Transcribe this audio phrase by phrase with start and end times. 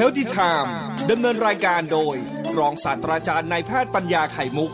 [0.00, 0.70] Healthy Time
[1.10, 2.16] ดำเนินรายการโดย
[2.58, 4.70] รองศาสตราจารย์นายแพทย์ปัญญาไข่มุก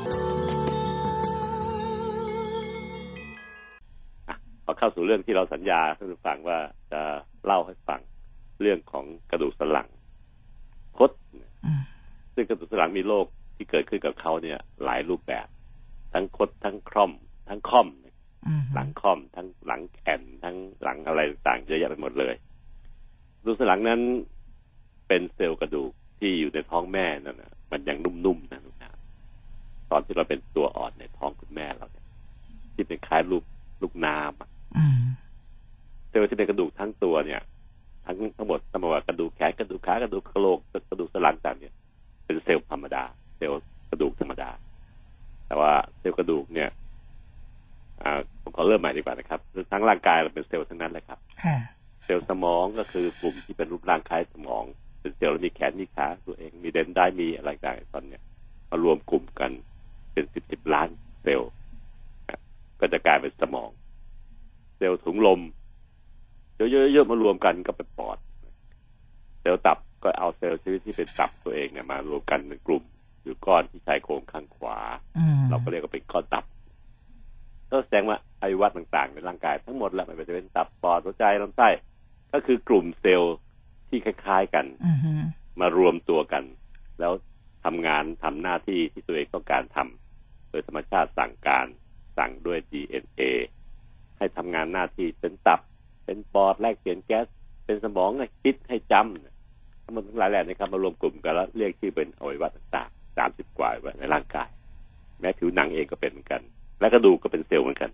[4.64, 6.58] พอเข้าสู่เรื่องที่เราสัญญาท่านผู้ฟังว่า
[6.92, 7.00] จะ
[7.44, 8.00] เล่าให้ฟัง
[8.60, 9.88] เรื่องของกระดูกสันหลัง
[10.98, 11.10] คด
[12.34, 13.26] ซึ่งกระดูกสันหลังมีโรค
[13.56, 15.46] ที่เกิดขึ้นกับเขาเนี่ย หลายรูปแบบ
[16.12, 17.12] ทั้งคดทั้งคร่อม
[17.48, 17.88] ทั้งค่อม
[18.74, 22.34] หลังค่อม ทั้งหลังแขนทั้งหลังอะไรต่างเยอะแยะไปหมดเลย
[23.38, 24.00] กระดูกสันหลังนั้น
[25.10, 28.92] เป็นเซลล์กระดูกที่อยู่ในท้องแม่นั่นนะมันยังนุ่มๆนะนะ
[29.90, 32.06] ตอนที่เราเป็นตัวอ่อนในท้องคุณแม่เราเนี่ย
[32.74, 33.44] ที่เป็นคล้ายลูก
[33.82, 37.40] ลูกน้ำเซลล์ที่เป็นกระดูกทั้งตัวเนี่ย
[38.04, 40.58] ทั้งทั้งหมดทั้งหมดกระดูกแขนกระดูกขากระดูกกระโหลก
[40.90, 41.74] กระดูกสันหลังต่างเนี่ย
[42.24, 43.04] เป็นเซลล์ธรรมดา
[43.36, 44.50] เซลล์กระดูกธรรมดา
[45.46, 46.70] แต่ว่าเซลล์กระดูกเนี่ย
[48.02, 49.40] อ่าผมขอเริ่มใหม่ดีกว่านะครับ
[49.72, 51.18] ทั้งร่างกายเราเป็นเซลล์ทั้งนั้นเลยครับ
[52.04, 54.64] เซลล์สมองก็คือกลุ่มที่เป็นรูปร่างคล้ายสมอง
[55.00, 58.22] เป็นเซลล์แล้วมีแขนมีขาตัวเอง มี dendrite มีอะไรต่างๆตอนเนี้ย
[58.70, 59.50] มารวมกลุ่มกัน
[60.12, 60.88] เป็นสิบสิบล้าน
[61.22, 61.50] เซลล์
[62.80, 63.70] ก็จะกลายเป็นสมอง
[64.76, 65.40] เซลล์ถุงลม
[66.56, 68.18] เยอะๆมารวมกันก็เป็นปอด
[69.40, 72.84] เซลล์ตับก็เอาเซลล์ชีวิตที่เป็นตับตัวเองเนี่ยมารวมกันเป็นกลุ่ม
[73.22, 74.78] หรือก้อนที่ชายโครงข้างขวา
[75.48, 76.44] เราก็เรียกว่าเป็นก้อนตับ
[77.70, 81.68] ก็แสดงว่าอวัยวะต่างๆในร่างกายทั้งหมดแหละไม่ว่าจะเป็นตับปอดหัวใจลำไส้
[82.32, 83.34] ก็คือกลุ่มเซลล์
[83.90, 84.66] ที่คล้ายๆกัน
[85.60, 86.44] มารวมตัวกัน
[87.00, 87.12] แล้ว
[87.64, 91.66] ทำงานทำหน้าที่ที่ตัวเองต้องการทำโดยธรรมชาติสั่งการ
[92.18, 93.22] สั่งด้วย DNA
[94.18, 95.60] ให้ทำงานหน้าที่เป็นตับ
[96.04, 97.26] เป็นปอดแลกเปลี่ยนแก๊ส
[97.66, 104.48] เป็นสมองให้คิดให้จำทั้งหมดทั้งหลายแหล่นะครับมารวมกลุ่มกันแล้วเรียกชื่อเป็นอวัยวะต่างๆสามสิบกว่าในร่างกาย
[105.20, 106.42] แม้ผิวหนังเองก็เป็นเหมือนกัน
[106.80, 107.90] และกระดูกก็เป็นเซลล์เหมือนกัน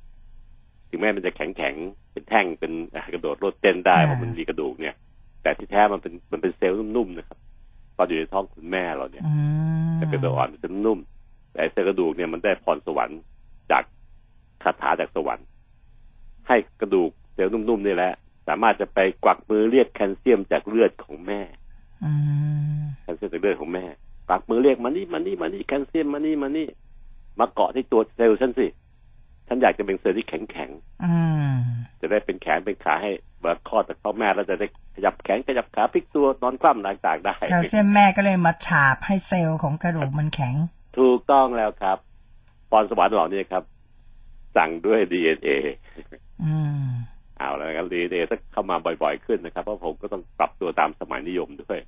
[0.91, 1.75] ถึงแม้มันจะแข็งแข็ง
[2.13, 2.73] เป็นแท่งเป็น
[3.15, 4.95] กระโดดโลดเต้นได้เพราะมันมีกระดูกเนี่ย
[5.47, 7.39] แต่ที่แท้มันเป็นมันเป็นเซลล์นุ่มๆนะครับ
[7.97, 9.25] ตอนอยู่ในท้องคุณแม่เราเนี่ย
[9.97, 10.99] แต่กระดูกอ่อนมันจะนุ่ม
[11.53, 13.21] แต่เซลล์กระดูกเนี่ยมันได้พรสวรรค์
[13.71, 13.83] จาก
[14.63, 15.47] คาถาจากสวรรค์
[16.49, 18.13] ให้กระดูกเซลล์นุ่มๆนี่แหละ
[18.49, 21.41] สามารถจะไปกวักมือเรียกแคลเซียมจากเลือดของแม่
[23.03, 23.85] แคลเซียมจากเลือดของแม่
[24.29, 26.69] กวักมือเรียกมานี่มานี่มานี่แคลเซียมมานี่มานี่
[27.39, 28.67] มาเกาะที่ตัวเซลล์ฉันสิ
[29.49, 30.71] ฉันอยากจะเป็นเซลล์ที่แข็งแข็ง
[32.01, 40.55] จะได้เป็นแขนเป็นขาให้เบิดคลอดจากพ่อแม่แล้วจะได้ขยับแขนขยับขาพลิกตัวนอนคว่ำต่างๆได้แคลเซียมแม่ก็เลยมาฉาบให้เซลล์ของกระดูกมันแข็ง
[40.99, 41.99] ถูกต้องแล้วครับ
[42.71, 43.63] ปอนสวรรค์เหล่านี้ครับ
[44.57, 45.51] สั่งด้วยดีเอ็นเอ
[47.39, 51.79] เอาแล้วครับดีเอ็นเอถ้าเข้ามาบ่อยๆขึ้นนะครับเพราะผมก็ต้องปรับตัวตามสมัยนิยมด้วย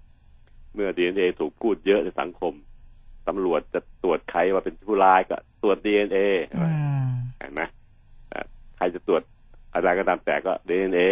[0.75, 2.53] เมื่อดีเอ็นเอถูกพูดเยอะในสังคม
[3.29, 6.19] ตำรวจจะตรวจใครว่าเป็นผู้ร้ายก็ตรวจดีเอ็นเอ
[7.39, 7.63] เห็นไหม
[8.77, 9.23] ใครจะตรวจ
[9.75, 11.03] อะไรก็ตามแต่ก็ดีเอ็นเอ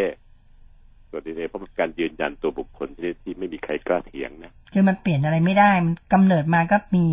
[1.11, 7.07] ตรวจดีเอ็นเอเพราะเป็นการยืนยันตัวบุคคลที่ที่ไม่มีใครกล้าเถียงนะคือมันเปลี่ยนอะไรไม่ได้มันกำเนิดมาก็มี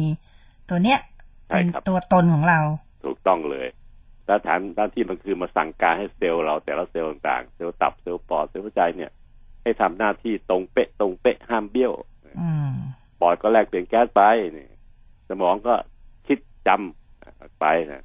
[0.70, 1.00] ตัวเนี้ย
[1.48, 2.60] เป็นตัวตนของเรา
[3.06, 3.68] ถูกต้องเลย
[4.26, 9.12] แล้วฐานด้านที่มันคือมาสั่งการให้เซลล์เราแต่ละเซลล์ต่างๆ เซลล์ตับเซลล์ปอดเซลล์หัวใจเนี่ย
[9.64, 11.94] ให้ทำหน้าที่ตรงเป๊ะตรงเป๊ะห้ามเบี้ยว
[13.20, 14.22] ปอดก็แลกเปลี่ยนแก๊สไป
[14.58, 14.68] นี่
[15.30, 15.74] สมองก็
[16.28, 18.04] คิดจำไปนะ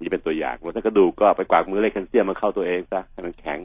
[0.00, 3.60] นี่เป็นตัวอย่างว่าถ้ากระดูกก็ไปกวากมือเลยแคลเซียมมาเข้าตัวเองซะให้มันแข็ง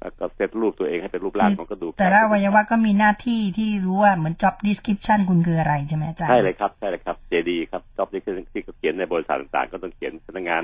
[0.00, 10.62] แล้วก็เซตรูปตัวเองให้เป็นรูปร่างของกระดูก แต่ละอวัยวะก็มีหน้าที่ที่รู้ว่าเหมือน job description คุณคืออะไรใช่ไหมอาจารย์ใช่เลยครับใช่เลยครับ JD ครับ job description ที่เขาเขียนในบริษัทต่างๆ ก็ต้องเขียนพนักงาน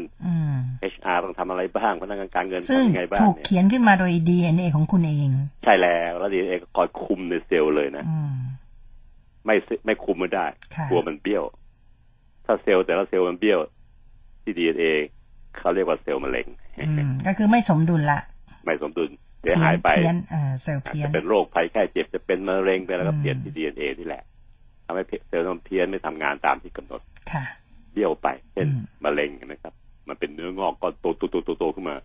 [0.92, 5.30] HR ต้องทำอะไรบ้างพนักงานการเงินทำยังไงบ้างถูกเขียนขึ้นมาโดย DNA ของคุณเอง
[5.64, 8.04] ใช่แล้วแล้ว DNA ก็คอยคุมในเซลล์เลยนะ
[9.46, 9.54] ไม่
[9.86, 10.46] ไม่คุมไม่ได้
[10.90, 11.44] กลัวมันเบี้ยว
[12.44, 13.58] ถ้าเซลล์แต่ละเซลล์มันเบี้ยว
[14.42, 14.82] ที่ DNA
[15.58, 16.46] เขาเรียกว่าเซลล์มะเร็ง
[17.26, 18.20] ก็คือไม่สมดุลละ
[18.64, 19.10] ไม่สมดุล
[19.40, 20.16] เสียหายไปเพี้ยน
[20.62, 24.22] เซลล์เพี้ยนจะเป็นโรคภัยไข้เจ็บจะเป็นมะเร็งไปแล้วก็เปลี่ยนที่ดีเอ็นเอนี่แหละ
[24.86, 27.00] ทำให้เซลล์มันเพี้ยนไม่ทำงานตามที่กำหนด
[27.32, 27.44] ค่ะ
[27.92, 28.68] เบี้ยวไปเช่น
[29.04, 29.72] มะเร็งนะครับ
[30.08, 31.96] มันเป็นเนื้องอกก็โตโตโตโตโตขึ้นมา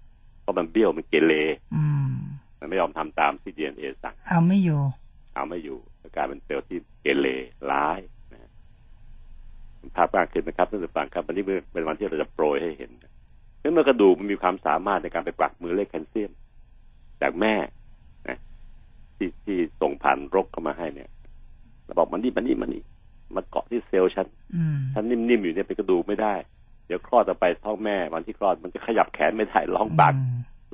[0.41, 1.33] เพราะมันเบี้ยวมันเกเร
[2.59, 4.81] มันไม่ยอมทำตามที่ดีเอ็นเอสั่งเอาไม่อยู่
[5.33, 5.77] เอาไม่อยู่
[6.15, 7.27] กลายเป็นเซลล์ที่เกเร
[7.71, 7.99] ร้าย
[9.95, 11.43] ภาพมากขึ้นนะครับท่านผู้ฟังครับวันนี้
[11.73, 12.91] เป็นวันที่เราจะโปรยให้เห็น
[13.73, 16.31] เมื่อกระดูกมันมีความสามารถในการไปกวักมือเลขแคลเซียม
[17.21, 17.55] จากแม่
[18.27, 18.37] นะ
[19.17, 21.09] ที่ที่ส่งผ่านรกเข้ามาให้เนี่ย
[21.85, 22.83] เราบอกมันนี่มันนี่มันนี่
[23.35, 24.27] มาเกาะที่เซลล์ฉัน
[24.93, 26.33] ฉันนิ่มๆอยู่เนี่ยเป็นกระดูกไม่ได้
[26.87, 30.13] เดี๋ยวคลอดต่อไปท้องแม่ วันที่คลอดมันจะขยับแขนไม่ได้ร้องปาก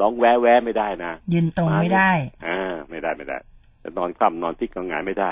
[0.01, 2.12] ร้องแวะแวะไม่ได้นะยืนตรงไม่ได้
[2.47, 2.59] อ่า
[2.89, 3.38] ไม่ได้ไม่ได้
[3.83, 5.31] จะนอนคว่ำนอนที่กลางงานไม่ได้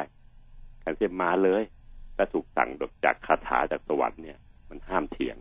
[0.81, 1.63] แคลเซียมมาเลย
[2.15, 2.69] ถ้าถูกสั่ง
[3.05, 4.37] จากคาถาจากสวรรค์เนี่ย
[4.69, 5.37] มันห้ามเถียง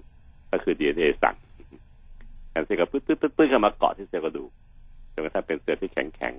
[0.50, 1.36] ก็คือดีเอ็นเอสั่ง
[2.50, 4.50] แคลเซียมก็ปึ๊ดปึ๊ดปึ๊ดปึ๊ดเข้ามาเกาะที่เซลล์กระดูก
[5.12, 6.34] จนกระทั่งเป็นเซลล์ที่แข็งแข็ง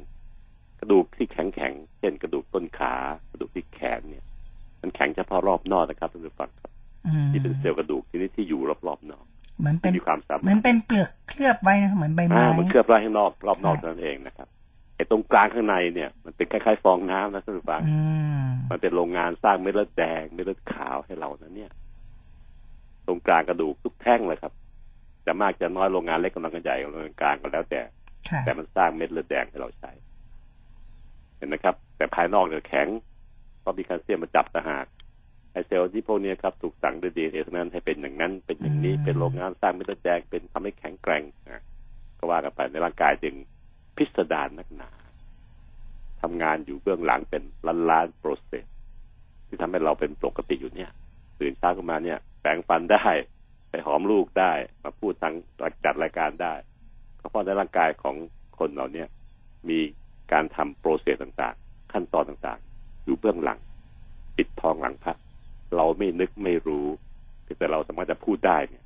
[0.79, 2.93] กระดูกที่แข็งแข็งเช่นกระดูกต้นขา
[3.31, 4.25] กระดูกที่แขนเนี่ย
[4.81, 6.71] มันแข็งเฉพาะรอบนอกนะครับท่านผู้ฟังครับ
[7.07, 9.25] อืมที่เป็นเซลล์กระดูกที่นี่ที่อยู่รอบๆนอก
[9.59, 17.99] เหมือนเป็นมีความสาเหมารมือถนเป็นเปลือกเคลือบไว้นะเหมือนใบไม้อ่ามันเคลือบไว้ข้างนอกรอบนอกค่ะเท่านั้นเองนะครับไอ้ตรงกลางข้างในเนี่ย มันเป็นคล้ายๆฟองน้ำนะท่านผู้ฟังอื
[18.45, 21.71] มมันเป็นโรงงานสร้างเม็ดเลือดแดงเม็ดเลือดขาวให้เรานะเนี่ย
[23.07, 24.53] ตรงกลางกระดูกทุกแท่งเลยครับ
[25.25, 27.81] จะมากจะน้อยโรงงานเล็กโรงงานใหญ่โรงงานกลางก็แล้วแต่
[28.29, 29.91] ค่ะแต่มันสร้างเม็ดเลือดแดงให้เราใช้
[31.37, 32.87] เห็นไหมครับ แต่ภายนอกเนี่ยแข็ง
[33.61, 34.85] เพราะมีแคลเซียมมาจับต่างหาก
[35.51, 41.61] ไอ้เซลล์ที่พวกเนี้ยครับถูกสั่งด้วยดีเอ็นเอทั้งนั้นให้เป็นอย่างนั้นเป็นอย่างนี้เป็นโรงงานสร้างเม็ดเลือดแดงเป็นทำให้แข็งแกร่งนะ
[42.19, 43.35] ก็ว่ากันไปในร่างกายจึง
[43.97, 44.89] พิสดารนักหนา
[46.21, 48.65] ทำงานอยู่เบื้องหลังเป็นล้านล้านโปรเซส
[49.47, 50.91] ที่ทำให้เราเป็นปกติอยู่เนี่ย
[51.39, 53.05] ตื่นเช้าขึ้นมาเนี่ยแปรงฟันได้
[53.69, 54.51] ไปหอมลูกได้
[54.83, 55.33] มาพูดทาง
[55.83, 56.53] จัดรายการได้
[57.19, 58.15] ก็เพราะในร่างกายของ
[58.59, 59.07] คนเราเนี่ย
[59.69, 59.79] มี
[60.31, 63.59] การทำโปรเซสต่างๆ ขั้นตอนต่างๆ อยู่เบื้องหลัง
[64.37, 65.15] ปิดทองหลังพระ
[65.75, 66.87] เราไม่นึกไม่รู้
[67.59, 68.83] แต่เราสามารถจะพูดได้เนี่ย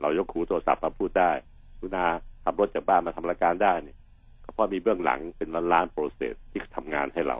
[0.00, 1.30] เรายกหูโทรศัพท์มาพูดได้
[1.78, 2.04] คุณา
[2.44, 3.96] ขับรถจากบ้านมาทำรายการได้เนี่ย
[4.52, 7.36] เพราะมีเบื้องหลังเป็นล้านๆโปรเซสที่ทำงานให้เรา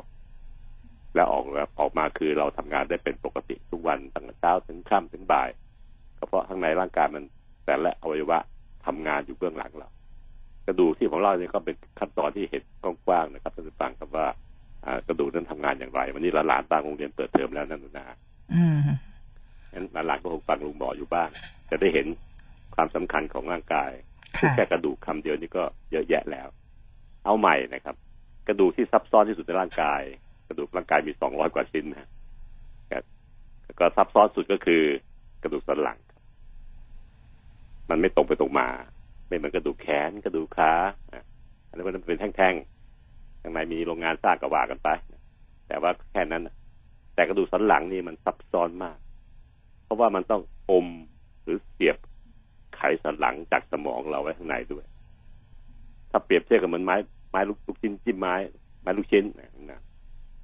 [1.14, 5.48] แล้วออกแล้วออกมาคือเราทำงานได้เป็นปกติทุกวันตั้งแต่เช้าถึงค่ำถึงบ่าย
[6.18, 7.24] ก็เพราะข้างในร่างกายมัน
[7.66, 8.38] แต่ละอวัยวะ
[8.86, 9.88] ทำงานอยู่เบื้องหลังเรา
[10.66, 12.62] กระดูกที่ของเราเนี่ยก็เป็นขั้นตอนที่เห็น
[13.06, 14.26] กว้างๆนะครับท่านผู้ฟังครับว่า
[14.84, 18.06] อ่ากระดูกนั้นทำงานอย่างไร วันนี้หลานๆต่างโรงเรียนเปิดเทอมแล้วนั่นนะ
[18.54, 18.78] อืม
[19.72, 21.28] งั้นหลานๆก็คงฟังลุงบอกอยู่บ้าง
[21.70, 22.06] จะได้เห็น
[22.74, 23.90] ความสำคัญของร่างกาย
[24.40, 26.48] ซึ่งค่ะแค่กระดูกคำเดียวนี่ก็เยอะแยะแล้ว
[27.24, 27.96] เอาใหม่นะครับ
[28.48, 30.02] กระดูกที่ซับซ้อนที่สุดในร่างกาย
[30.48, 32.00] กระดูกร่างกายมีสองร้อยกว่าชิ้นนะ
[32.92, 33.04] ครับ
[33.78, 34.82] ก็ซับซ้อนสุดก็คือ
[35.42, 35.98] กระดูกสันหลัง
[37.90, 38.68] มันไม่ตรงไปตรงมา
[39.28, 40.72] ไม่เหมือนกระดูกแขนกระดูกขา
[41.68, 44.88] อันนี้มันเป็นแท่งๆข้างในมีโรงงานสร้างกระว่ากันไป
[45.68, 46.42] แต่ว่าแค่นั้น
[47.14, 48.96] แต่กระดูกสันหลังนี่มันซับซ้อนมาก
[49.84, 50.86] เพราะว่ามันต้องอม
[51.44, 51.96] หรือเสียบ
[52.76, 54.84] ไขสันหลังจากสมองเราไว้ข้างในด้วย
[56.16, 56.96] ถ้าเปรียบเทียบกับเหมือนไม้
[57.30, 58.34] ไม้ลูกลูกชิ้นจิ้มไม้
[58.82, 59.80] ไม้ลูกชิ้นนะนะ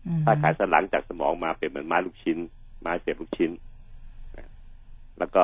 [0.06, 2.38] อืมถ้าไขสันหลังจากสมองมาเป็นเหมือนไม้ลูกชิ้น
[2.80, 3.50] ไม้เสียบลูกชิ้น
[4.36, 4.48] นะ
[5.18, 5.42] แล้วก็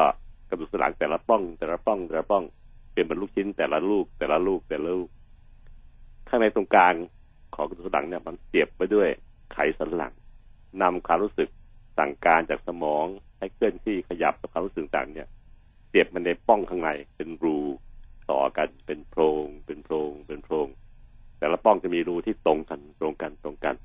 [0.49, 2.45] กระดูกสันหลังแต่ละป้อง แต่ละป้อง แต่ละป้อง
[2.93, 5.09] เป็นเหมือนลูกชิ้น แต่ละลูกแต่ละลูกแต่ละลูก
[6.29, 6.95] ข้างในตรงกลาง
[7.55, 9.09] ของกระดูกสันหลังเนี่ยมันเสียบไปด้วย
[9.53, 10.13] ไขสันหลัง
[10.83, 11.49] นำความรู้สึก
[11.99, 13.07] สั่งการจากสมอง
[13.39, 15.29] ให้เคลื่อนที่ขยับกับความรู้สึกต่างเนี่ย
[15.89, 17.59] เสียบมันในป้องข้างในเป็นรู
[18.31, 20.69] ต่อกันเป็นโพรงเป็นโพรงเป็นโพรง
[21.39, 23.77] แต่ละป้องจะมีรูที่ตรงกันตรงกันตรงกัน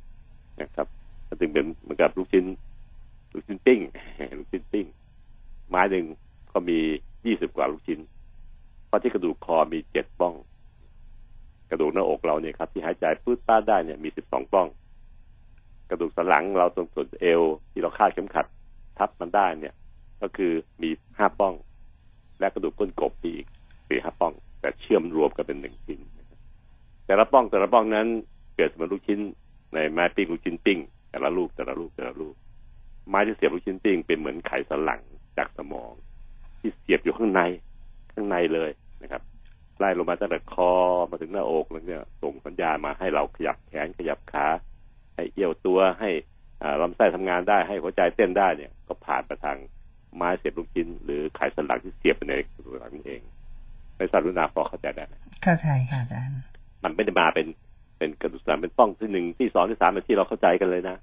[0.62, 0.88] นะครับ
[1.28, 2.46] มันจึงเป็นเหมือนกับลูกชิ้น
[3.34, 3.80] ลูกชิ้นปิ้ง
[4.38, 4.86] ลูกชิ้นปิ้ง
[5.70, 6.06] ไม้หนึ่ง
[6.52, 6.80] ก็มี
[7.26, 8.00] ยี่สิบกว่าลูกชิ้น
[8.88, 10.34] เพราะที่กระดูกคอมีเจ็ดป้อง
[11.70, 14.68] กระดูกหน้าอกเราเนี่ยครับ ที่หายใจปื้ดป้าได้เนี่ยมีสิบสองป้อง
[15.90, 17.42] กระดูกสันหลังเราตรงส่วนเอว
[17.72, 18.46] ที่เราคาดเข็มขัด
[18.98, 19.74] ทับมันได้เนี่ย
[20.22, 20.52] ก็คือ
[20.82, 21.54] มีห้าป้อง
[22.40, 23.44] และกระดูกก้นกบอีก
[23.92, 26.00] สี่ห้าป้อง แต่เชื่อมรวมกันเป็นหนึ่งชิ้น
[27.06, 28.08] แต่ละป้องแต่ละป้องนั้น
[28.56, 29.20] เกิดเหมือนลูกชิ้น
[29.74, 30.80] ในไม้ปิ้งลูกชิ้นปิ้ง
[31.10, 32.36] แต่ละลูกแต่ละลูกแต่ละลูก
[33.10, 35.02] ไม้ที่เสียบลูกชิ้นปิ้งเป็นเหมือนไขสันหลัง
[35.38, 35.92] จากสมอง
[36.60, 37.42] ที่เสียบอยู่ข้างใน
[38.14, 38.72] ข้างในเลย
[39.04, 39.22] นะครับ
[39.80, 40.72] ไล่ลงมาตั้งแต่คอ
[41.10, 44.48] มาถึงหน้าอกแล้วเนี่ยส่งสัญญาณมาให้เราขยับแขนขยับขา
[45.16, 46.10] ให้เอี้ยวตัวให้
[46.82, 49.58] ลำไส้ทำงานได้ให้หัวใจเต้นได้เนี่ย ก็ผ่านไปทาง
[50.15, 53.22] ไม้เสียบลูกชิ้น หรือไขสันหลังที่เสียบไปในกระดูกสันหลังนี่เอง
[54.01, 56.36] ในสารุณาพอเข้าใจได้ไหมเข้าใจค่ะอาจารย์
[56.84, 57.48] มันไม่ได้มาเป็น
[57.98, 60.96] เป็นกระดูกสันหลังเป็นป้องที่หนึ่งที่สองที่สามเป็นที่เราเข้าใจกันเลยนะ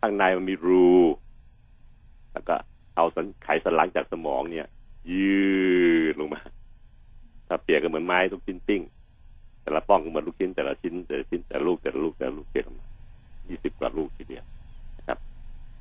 [0.00, 0.92] ข้างในมันมีรู
[2.32, 2.54] แล้วก็
[2.96, 4.66] เอาสันไขสันหลังจากสมองเนี่ย
[5.12, 5.42] ยื
[6.12, 6.40] ดลงมา
[7.48, 8.82] ถ้าเปรียบกันเหมือนไม้ลูกชิ้นปิ้ง
[9.62, 12.86] แต่ละป้องก็เหมือนลูกชิ้นแต่ละชิ้นแต่ละชิ้นแต่ละลูกแต่ละลูกแต่ละลูกเปรียบกันมา
[13.48, 14.44] ยี่สิบกว่าลูกทีเดียว
[14.98, 15.18] นะครับ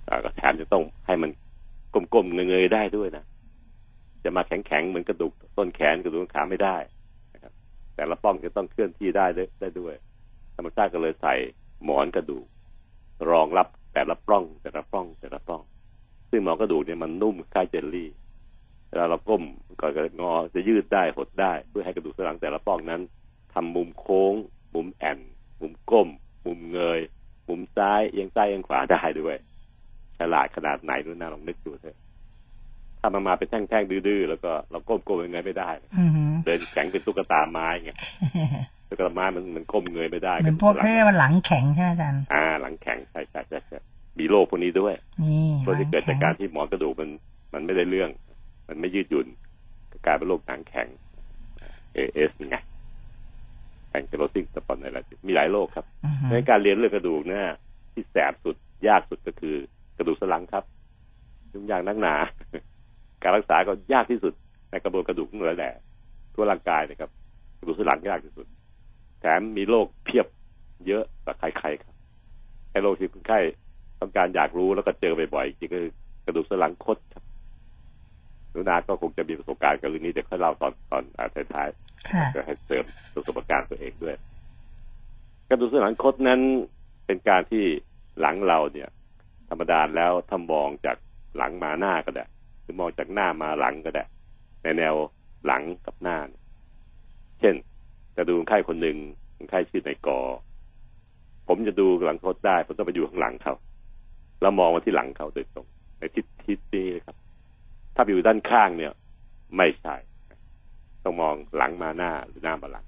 [0.08, 1.30] อ่าก็แถมจะต้องให้มัน
[2.14, 3.24] กลมๆเงยๆได้ด้วยนะ
[4.24, 6.78] จะมาแข็งๆเหมือนกระดูกต้นแขนกระดูกขาไม่ได้
[7.34, 7.54] นะครับ
[7.96, 9.26] แต่ละป้องจะต้องเคลื่อนที่ได้
[9.62, 9.94] ได้ด้วย
[10.56, 11.34] ธรรมชาติก็เลยใส่
[11.84, 12.46] หมอนกระดูก
[13.30, 15.62] รองรับแต่ละปล้อง แต่ละปล้องแต่ละปล้อง
[16.30, 18.10] ซึ่งหมอนกระดูกเนี่ยมันนุ่มคล้ายเจลลี่
[18.90, 19.44] เวลาเราก้ม
[19.80, 23.02] ก่อนจะงอจะยืดได้หดได้เพื่อให้กระดูกสันหลังแต่ละป้องนั้น
[23.54, 24.34] ทำมุมโค้ง
[24.76, 25.20] มุมแอน
[25.62, 26.10] มุมก้ม
[26.46, 27.00] มุมเงย
[27.48, 29.36] มุมซ้ายเอียงซ้ายเอียงขวาได้ด้วย
[30.18, 31.72] ฉลาดขนาดไหนดูนะลองนึกดู
[33.02, 37.92] เถอะถ้ามันมาเป็นแท่งๆดื้อๆแล้วก็เราก้มๆยังไงไม่ได้อือหือเดินแข็งเป็นตุ๊กตาไม้ไง
[38.90, 43.78] ตุ๊กตาไม้มันมันก้มเงยไม่ได้เหมือนพวกระดูเขาสันหเรียลังกว่าหลังแข็งใช่ไหมอาจารย์อ่า หลังแข็งใช่ใช่ใช่ใช่
[44.20, 44.94] มีโรคพวกนี้ด้วย
[45.24, 47.10] นี่โรคที่เกิดหลัจากงการแข็งที่หมอนกระดูกมัน
[47.54, 48.10] มันไม่ได้เรื่อง
[48.68, 49.28] มันไม่ยืดหยุ่น
[49.92, 50.88] ก็กลายเป็นโรคหลังแข็ง
[51.94, 52.58] AS ไง
[53.92, 57.46] ankylosing spondylitis มีหลายโรคครับอือฮึในการเรียนเรื่องกระดูกเนี่ย
[57.94, 58.56] ที่แสบสุด
[58.88, 59.56] ยากสุดก็คือ
[59.98, 60.64] กระดูกสันหลังครับ
[61.54, 62.16] ยุ่งยากนักหนา
[63.24, 64.34] การรักษาก็ยากที่สุด
[64.72, 65.74] ในกระบวนกระดูกทั้งหลายแหละ
[66.34, 67.10] ทั่วร่างกายนะครับ
[67.60, 68.46] กระดูกสันหลังยากที่สุด
[69.20, 70.28] แถมมีโรคเพียบ
[70.88, 71.96] เยอะกว่าใครๆครับ
[72.72, 73.40] ไอ้โรคที่คนไข้
[74.00, 75.94] ต้องการอยากรู้แล้วก็เจอบ่อยๆจริงๆก็คือ
[76.26, 77.24] กระดูกสันหลังคดครับ
[78.52, 84.16] หนูนาก็คงจะมีประสบการณ์กับเรื่องนี้เดี๋ยวค่อยเล่าตอนตอนอ่าท้ายๆค่ะก็ให้เสริมประสบการณ์ตัวเองด้วย
[85.50, 86.42] กระดูกสันหลังคดนั้น
[87.06, 87.64] เป็นการที่
[88.20, 88.90] หลังเราเนี่ย
[89.50, 90.98] ธรรมดาแล้วถ้ามองจาก
[91.38, 92.30] หลังมาหน้าก็ได้ห
[92.72, 94.06] รือมองจากหน้ามาหลังก็ได้
[94.64, 94.96] ในแนว
[95.46, 96.18] หลังกับหน้า
[97.40, 97.56] เช่น
[98.16, 98.98] จะดูคนไข้คนหนึ่ง
[99.38, 100.20] คนไข้ชื่อในายกอ
[101.48, 103.54] ผมจะดูหลังคดได้ผมต้องไปอยู่ข้างหลังเขา
[104.42, 105.68] แล้วมองมาที่หลังเขาโดยตรง
[106.00, 107.16] ในทิศทิศนี้นะครับ
[107.96, 108.92] ถ้าอยู่ด้านข้างเนี่ย
[109.58, 109.96] ไม่ใช่
[111.04, 112.86] ต้องมองหลังมาหน้าหรือหน้ามาหลัง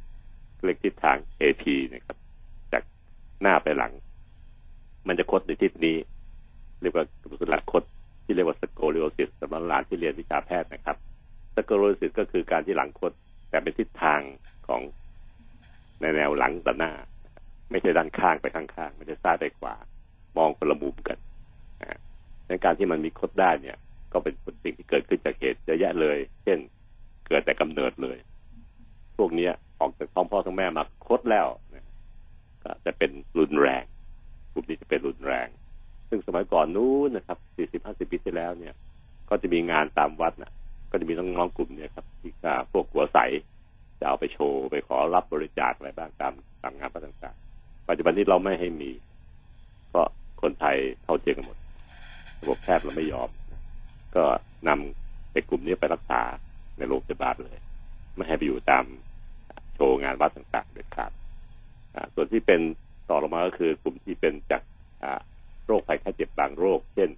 [0.65, 1.63] เรียกทิศทาง AP
[1.93, 2.17] นะครับ
[2.73, 2.83] จาก
[3.41, 3.91] หน้าไปหลัง
[5.07, 5.97] มันจะคดในทิศนี้
[6.81, 7.83] เรียกว่ากระดูกสันหลังคด
[8.23, 10.97] ที่เรียกว่า scoliosis สำหรับหลานที่เรียนวิชาแพทย์นะครับ
[11.55, 13.11] scoliosis ก็คือการที่หลังคด
[13.49, 14.21] แต่เป็นทิศทาง
[14.67, 14.81] ของ
[16.01, 16.91] ในแนวหลังกับหน้า
[17.71, 19.75] ไม่ใช่ด้านข้างไปข้างๆไม่ใช่ซ้ายไปขวา
[20.37, 21.17] มองคนละมุมกัน
[21.81, 21.99] นะฮะ
[22.47, 23.77] ในการที่มันมีคดได้เนี่ย
[24.13, 26.59] ก็เป็นสิ่งที่เกิดขึ้นจากเหตุเยอะแยะเลย เช่น
[27.27, 28.17] เกิดแต่กำเนิดเลย
[29.17, 31.47] พวกเนี้ยออกจากท้องพ่อท้องแม่มาคดแล้ว
[32.63, 33.83] ก็จะเป็นรุนแรง
[34.51, 35.47] กลุ่มนี้จะเป็นรุนแรง
[36.13, 38.73] ซึ่งสมัยก่อนนู้นนะครับสี่สิบห้าสิบปีที่แล้วเนี่ย
[39.29, 40.51] ก็จะมีงานตามวัดนะ
[40.91, 43.17] ก็จะมีน้องๆกลุ่มเนี่ยครับที่อ่าพวกหัวใส
[43.99, 48.91] จะเอาไปโชว์ไปขอรับบริจาคอะไรบ้างตามตามงานวัดต่างๆ ปัจจุบันนี้เราไม่ให้มี
[49.89, 50.07] เพราะ
[50.41, 51.57] คนไทยเท่าเทียมกันหมด
[52.41, 53.29] ระบบแพทย์เราไม่ยอม
[54.15, 54.23] ก็
[54.67, 56.21] นำไอ้กลุ่มนี้ไปรักษา
[56.77, 57.59] ในโรงพยาบาลเลย
[58.15, 58.85] ไม่ให้ไปอยู่ตาม
[59.75, 61.11] โชว์งานวัดต่างๆเด็ดขาด
[62.13, 62.61] ส่วนที่เป็น
[63.09, 64.61] ต่อลงมาก็คือกลุ่มที่เป็นจาก
[65.67, 67.09] โรคภัยไข้เจ็บบางโรค เช่น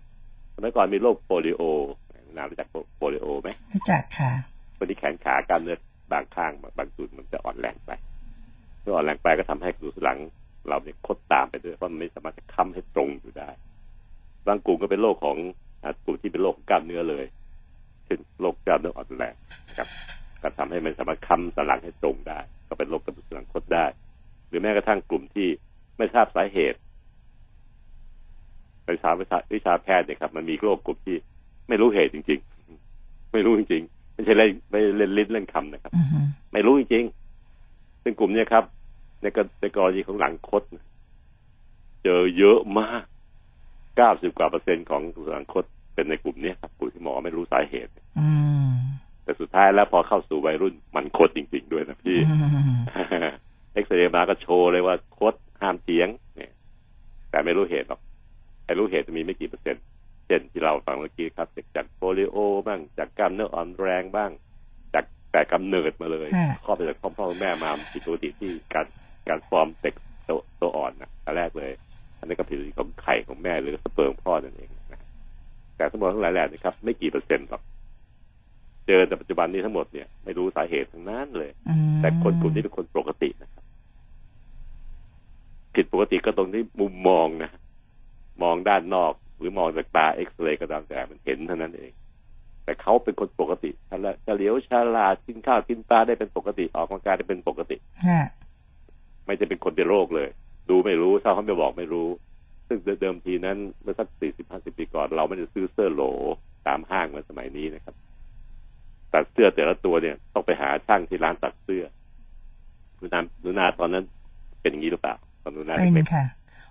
[0.55, 1.61] สมัยก่อนมีโรคโปลิโอ
[2.35, 4.31] นารู้จักโปลิโอไหมรู้จักค่ะ
[4.77, 5.77] คนที่แขนขากล้ามเนื้อ
[6.11, 7.91] บางข้างบางบางจุดมันจะอ่อนแรงไป
[8.81, 10.17] เมื่ออ่อนแรงไปก็ทำให้กระดูกสันหลัง
[10.67, 13.49] เราเนี่ยคดตามไปด้วยเพราะมันไม่สามารถจะค้ำให้ตรงอยู่ได้
[14.47, 15.37] บางกลุ่มก็เป็นโรคของ
[15.83, 17.25] อ่ากลุ่มที่เป็นโรคของกล้ามเนื้อเลย
[18.05, 19.35] เช่นโรคกล้ามเนื้ออ่อนแรง
[19.69, 19.87] นะครับ
[20.41, 23.85] ก็ทำให้ไม่สามารถค้ำสันหลังให้ตรงได้ ก็เป็นโรคกระดูกสันหลังคดได้
[24.47, 25.47] หรือแม้กระทั่งกลุ่มที่
[25.97, 26.79] ไม่ทราบสาเหตุ
[28.93, 31.17] วิชาวิชาวิชาแพทย์เนี่ยครับ มันมีโรคกลุ่มที่
[31.67, 32.39] ไม่รู้เหตุจริง
[32.85, 36.19] ๆ ไม่รู้จริงๆไม่ใช่เล่นไม่เล่นลิ้นเล่นคำนะครับอือฮึ
[36.53, 38.63] ไม่รู้จริงๆซึ่งกลุ่มเนี้ยครับ
[39.21, 40.85] ในกรในกรณีของหลังคดเนี่ย
[42.03, 43.03] เจอเยอะมาก
[43.97, 45.01] เก้าสิบกว่าเปอร์เซ็นต์ของ
[45.31, 45.65] หลังคด
[45.95, 48.27] เป็นในกลุ่มเนี้ยครับกลุ่มที่หมอไม่รู้สาเหตุอื
[48.67, 48.69] ม
[49.23, 52.35] แต่สุดท้ายแล้วพอเข้าสู่วัยรุ่นมันคดจริง ๆ ด้วยนะพี่อื
[52.75, 53.29] ม
[53.73, 56.51] เอ็กซเรย์มาก็โชว์เลยว่าคดห้ามเถียง เนี่ย
[57.29, 58.01] แต่ไม่รู้เหตุหรอก
[58.65, 59.83] ไอ้รู้เหตุจะมีไม่กี่เปอร์เซ็นต์
[60.27, 64.31] เช่นที่เราฟังเมื่อกี้ครับจากจากโปลิโอบ้างจากกล้ามเนื้ออ่อนแรงบ้าง
[64.93, 68.85] จากแต่กำเนิดมาเลยค่ะครอบไปจากพ่อพ่อแม่มาผิดปกติที่การ
[69.29, 69.95] การฟอร์มเด็ก
[70.27, 71.71] ตัวตัวอ่อนนะอันแรกเลย
[72.19, 74.99] อันนี้ก็ผิดปกติของไข่ของแม่หรือสเปิร์มพ่อนั่นเองนะ
[75.77, 77.61] แต่ทั้งหมดทั้งหลายแหล่นะครับไม่กี่เปอร์เซ็นต์หรอก
[78.87, 83.63] เจอแต่ปัจจุบันนี้ทั้งหมดเนี่ยไม่รู้สาเหตุทั้งนั้นเลยอืมแต่คนกลุ่มนี้เป็นคนปกตินะครับ
[85.75, 87.51] ผิดปกติก็ตรงที่มุมมองนะ
[88.43, 91.91] มองด้านนอก หรือมองจากตาเอ็กซเรย์ก็ตามแต่มันเห็นเท่านั้นเอง
[92.63, 97.77] แต่เขาเป็นคนปกติฉลาดเฉลียวฉลาดกินข้าวกินปลาได้เป็นปกติออกกำลังกายได้เป็นปกติ
[98.07, 98.21] ค่ะ
[99.25, 100.29] ไม่จะเป็นคนเป็นโรคเลย
[100.69, 102.07] ดูไม่รู้ถ้าเขาไม่บอกไม่รู้
[102.67, 106.03] ซึ่งเดิมทีนั้นเมื่อสักสี่สิบห้าสิบปีก่อนเราไม่ได้ซื้อเสื้อโหล
[106.67, 107.95] ตามห้างเหมือนสมัยนี้นะครับ
[109.13, 111.83] ตัดเสื้อแต่ละตัวเนี่ยต้องไปหาช่างที่ร้านตัดเสื้อ
[112.97, 114.03] หนูนาหนูนาตอนนั้น
[114.61, 116.25] เป็นอย่างนี้หรือเปล่าตอนหนูนาเป็นเด็กค่ะ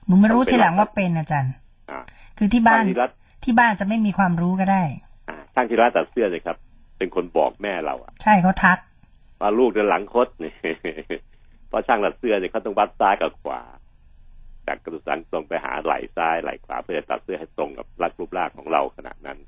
[0.07, 2.01] หนูไม่รู้ทีหลังว่าเป็นอาจารย์ๆอ่า
[2.39, 3.11] คือที่บ้านช่างที่ร้าน
[3.45, 4.83] ที่บ้านจะไม่มีความรู้ก็ได้
[5.29, 6.57] อ่าช่างที่ร้านตัดเสื้อเลยครับ
[6.99, 8.79] เป็นคนบอกแม่เราอะใช่เขาทัก
[9.41, 10.55] ว่าลูกเดินหลังคดเนี่ย
[11.69, 13.61] เพราะช่างตัดเสื้อเนี่ยเขาต้องวัดซ้ายกับขวา
[14.67, 19.39] จากกระดูกสันตรงไปหาไหล่ซ้ายไหล่ขวาเพื่อจะตัดเสื้อให้ตรงกับรักรูปร่างของเราขนาดนั้น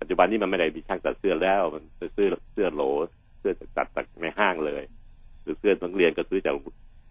[0.00, 2.82] ปัจจุบันนี้มันไม่ได้มีช่างตัดเสื้อแล้ว มันไปซื้อเสื้อโหล
[3.38, 4.82] เสื้อตัดจากในห้างเลย
[5.42, 6.54] หรือเสื้อนักเรียนก็ซื้อจาก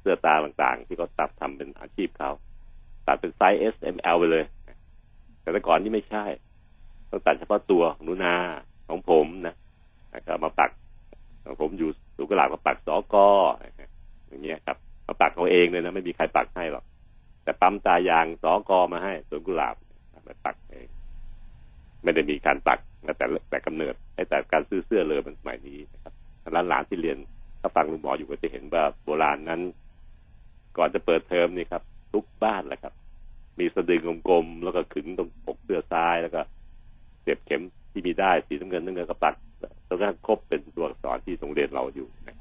[0.02, 2.32] เสื้อตาต่างๆ ที่เขาตัดทำเป็นอาชีพเขา
[3.10, 4.46] ตัดเป็นไซส์ S M L ไปเลย
[5.42, 6.26] แต่แต่ก่อนนี่ไม่ใช่
[7.10, 8.36] ต้องตัดเฉพาะตัวของนูนา
[8.90, 9.56] ของผมนะ
[10.16, 10.72] นะครับมาปัก
[11.46, 13.28] ของผมอยู่สุกหลาบมาปักสอกอ
[14.28, 16.86] อย่างเงี้ยครับ มาปักเขาเองเลยนะไม่มีใครปักให้หรอก
[17.44, 19.76] แต่ปั๊มตายางสอกอมาให้สวนกุหลาบ
[20.28, 20.88] มาปักเอง
[22.04, 22.80] ไม่ได้มีการปัก
[23.18, 26.14] แต่แต่กำเนิดไอ้แต่การซื้อเสื้อเลยมันสมัยนี้นะครับ
[26.56, 27.18] ร้านหลานที่เรียน
[27.62, 29.62] ถ้าฟังลุงหมออยู่ก็จะเห็นว่าโบราณนั้น
[30.78, 32.94] ก่อนจะเปิดเทอมนี่ครับ ทุกบ้านแหละครับ
[33.60, 36.42] มีสะดือกลมๆแล้วก็ขึงตรงปกเสื้อซ้ายแล้วก็
[37.22, 37.62] เสียบเข็ม
[37.92, 39.36] ที่มีได้สีน้ำเงินน้ำเงินก็ปัก
[39.88, 42.38] จนกระทั่งครบเป็นตัวอักษรที่โรงเรียนเราอยู่นะ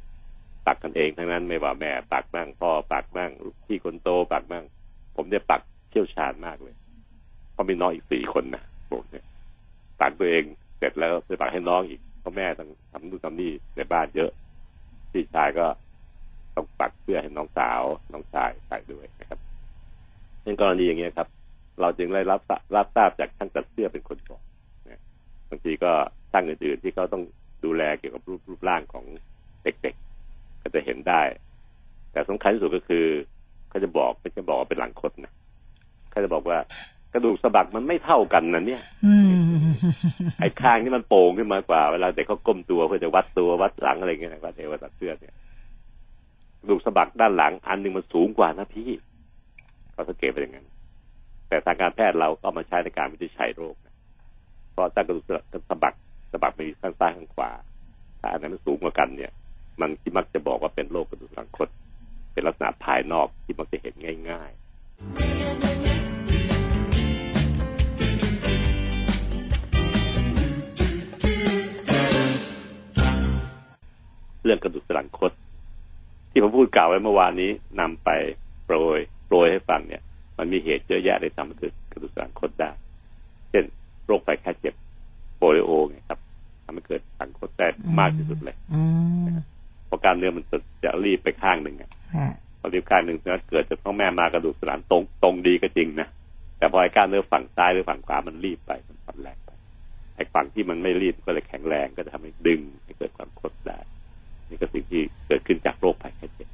[0.67, 3.31] ปักกันเองทั้งนั้นไม่ว่าแม่ปักบ้างพ่อปักบ้าง
[3.67, 4.65] พี่คนโตปักบ้าง
[5.17, 6.75] ผมเนี่ยปักเชี่ยวชาญมากเลย
[7.53, 9.25] เพราะมีน้องอีกสี่คนนะผมเนี่ย
[10.01, 10.45] ปักตัวเอง
[10.79, 14.31] เสร็จแล้วไปปักให้น้องอีกเพราะแม่ต้องทำนู่นทำนี่ในบ้านเยอะ
[15.13, 15.67] พี่ชายก็
[16.55, 17.83] ต้องปักเพื่อให้น้องสาว
[18.13, 19.48] น้องชายใส่ด้วยนะครับ
[20.45, 21.29] ในกรณีอย่างเงี้ยครับ
[21.81, 22.41] เราจึงได้รับ
[22.77, 24.43] รับทราบจากช่างตัดเสื้อเป็นคนบอก
[24.89, 25.01] นะ
[25.51, 25.93] บางทีก็
[26.33, 27.23] ช่างอื่นๆที่เขาต้อง
[27.65, 29.05] ดูแลเกี่ยวกับรูปรูปร่างของ
[29.63, 31.23] เด็กๆ ก็จะเห็นได้
[32.13, 33.05] แต่สำคัญที่สุดก็คือ
[33.69, 35.33] เขาจะบอกไม่ใช่บอกว่าเป็นหลังคดนะ
[36.11, 36.59] เขาจะบอกว่า
[37.13, 39.31] กระดูกสะบักมันไม่เท่ากันนะเนี่ยอืม
[40.41, 45.35] ไอ้ข้างที่มันโป่งขึ้นมากว่า เวลาเด็กเขาก้มตัวเพื่อจะวัดตัววัดหลังอะไรเงี้ยนะวัดเอววัดเสื้อเนี่ย
[46.61, 48.91] กระดูกสะบักด้านหลัง อันหนึ่งมันสูงกว่านะพี่
[49.99, 50.69] เขาสังเกตไปอย่างนั้น
[51.49, 53.75] แต่ทางการแพทย์เราก็ามาใช้ในการวินิจฉัยโรค
[54.73, 55.25] เพราะถ้ากระดูก
[55.69, 55.95] สะบัก
[56.33, 57.51] สะบักมีข้างซ้ายข้างขวา
[58.21, 59.33] ถ้าอันนั้นสูงกว่ากันเนี่ย
[59.81, 61.69] มันที่มักจะบอกว่าเป็นโรคกระดูกสันหลังคด
[62.33, 63.95] เป็นลักษณะภายนอกที่มักจะเห็น
[64.31, 64.63] ง่ายๆ
[74.45, 75.33] เรื่องกระดูกสันหลังคด
[76.31, 77.51] ที่ผมพูดกล่าวไว้เมื่อวานนี้
[77.81, 78.11] นำไป
[78.67, 80.03] โปรย โปรยให้ฟังเนี่ย
[80.39, 82.71] มันมีเหตุเยอะแยะในทำให้เกิดกระดูกสันหลังคดได้
[83.51, 83.65] เช่น
[84.07, 84.75] โรคไตแค่เจ็บ
[85.37, 86.19] โปลิโอไงครับ
[86.65, 87.67] ทำให้เกิดสันคดได้
[87.99, 88.83] มากที่สุดเลยอื
[89.25, 89.27] ม
[89.87, 92.29] เพราะกล้ามเนื้อมันจะจะรีบไปข้างหนึ่งอะฮะ
[92.61, 96.09] พอรีบข้างหนึ่งนะเกิดจากพ่อแม่มากระดูกสันหลังตรงตรงดีก็จริงนะ
[96.59, 99.51] แต่พอไอ้กล้ามเนื้อฝั่งซ้ายหรือฝั่งขวามันรีบไปมันผ่อนแรงไป
[100.17, 103.79] ไอ้ฝั่งที่มันไม่รีบก็เลยแข็งแรงก็จะทำให้ดึงให้เกิดความคดได้
[104.49, 106.49] นี่ก็สิ่งที่เกิดขึ้นจากโรคภัยไข้เจ็บ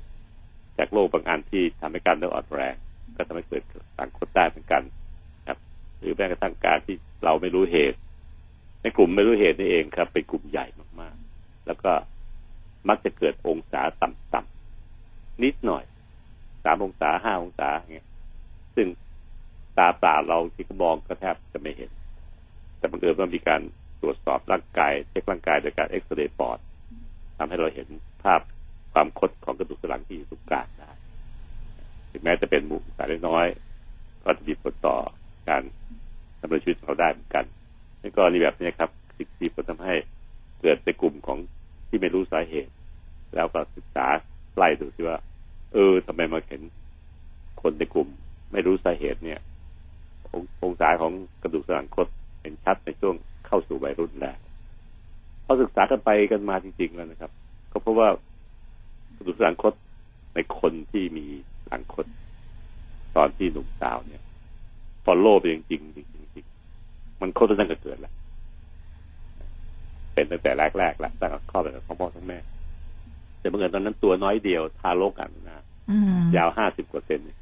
[0.78, 2.75] จากโรคบางอันที่ทำให้การเนื้ออ่อนแรง
[3.16, 3.62] ก็ทำให้เกิด
[3.99, 4.83] สังคดได้เหมือนกัน
[5.49, 5.59] ครับ
[6.00, 7.99] หรือแม้กระทั่งการที่เราไม่รู้เหตุ
[8.83, 10.66] ในกลุ่มไม่รู้เหตุนี่เองครับ เป็นกลุ่มใหญ่
[11.01, 11.92] มากๆ แล้วก็
[12.88, 15.85] มักจะเกิดองศาต่ำๆนิดหน่อย
[16.64, 18.09] สามองศาห้าองศาอย่างเงี้ย
[18.77, 18.88] ซึ่ง
[19.79, 21.90] ตาเปล่าเราที่ก็มองก็แทบจะไม่เห็น
[22.79, 23.61] แต่บังเอิญว่ามีการ
[24.03, 26.59] ตรวจสอบร่างกายเช็คร่างกายโดยการเอ็กซเรย์ปอด
[27.38, 27.88] ทำให้เราเห็น
[28.25, 28.40] ภาพ
[28.94, 30.90] ความคดของกระดูกสันหลังที่อยู่ตรงกางได้
[32.11, 33.46] ถึงแม้จะเป็นหมู่สายน้อย
[34.24, 34.96] ก็จะมีผลต่อ
[35.48, 35.62] การ
[36.40, 37.44] ดำเนินชีวิตของเราได้เหมือนกัน
[38.00, 39.94] ในกรณีแบบนี้ครับสิ่งที่ผลทำให้
[40.61, 41.38] เกิดในกลุ่มของ
[41.88, 42.72] ที่ไม่รู้สาเหตุ
[43.35, 44.07] แล้วก็ศึกษา
[44.57, 45.18] ไล่ดูที่ว่า
[45.72, 46.62] เออทำไมมาเห็น
[47.62, 48.09] คนในกลุ่ม
[48.52, 49.40] ไม่รู้สาเหตุเนี่ย
[50.33, 52.09] ององศาของกระดูกสันหลังคด
[52.40, 53.14] เป็นชัดในช่วง
[53.46, 54.37] เข้าสู่วัยรุ่นแล้ว
[55.44, 57.30] พอศึกษากันไปกันมาจริงๆแล้วนะครับ
[57.72, 58.09] ก็เพราะว่า
[59.27, 59.75] ดูกสันหลังคด
[60.35, 61.27] ในคนที่มี
[61.69, 62.07] หลังคด
[63.17, 64.23] ตอนที่หนุ่มสาวเนี่ย
[65.05, 68.13] ฟอลโล่ไปจริงๆจริงๆจริงๆมันคดตั้งแต่เกิดแล้ว
[70.15, 72.39] เป็นตั้งแต่แรกๆแล้วตั้งแต่คลอดตั้งแต่พ่อทั้งแม่
[73.39, 77.39] แต่เมื่อเกิดตอนนั้นตัวน้อยเดียว ทารกอะนะอืมยาวห้าสิบกว่าเซนเนี่ย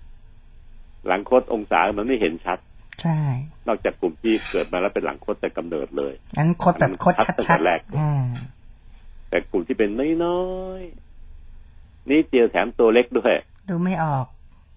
[1.06, 2.58] หลังคดองศามันไม่เห็นชัด
[3.02, 3.18] ใช่
[3.68, 8.24] นอกจากกลุ่มที่เกิดมาแล้วเป็นหลังคดแต่กำเนิดเลยงั้นคดแบบคดชัดตั้งชัแต่ดแรกๆอ่า
[9.28, 9.90] แต่กลุ่มที่เป็น
[10.24, 10.42] น้อ
[10.80, 11.11] ยๆ
[12.10, 13.32] นี่เจียวแถมตัวเล็กด้วย
[13.68, 14.26] ดูไม่ออก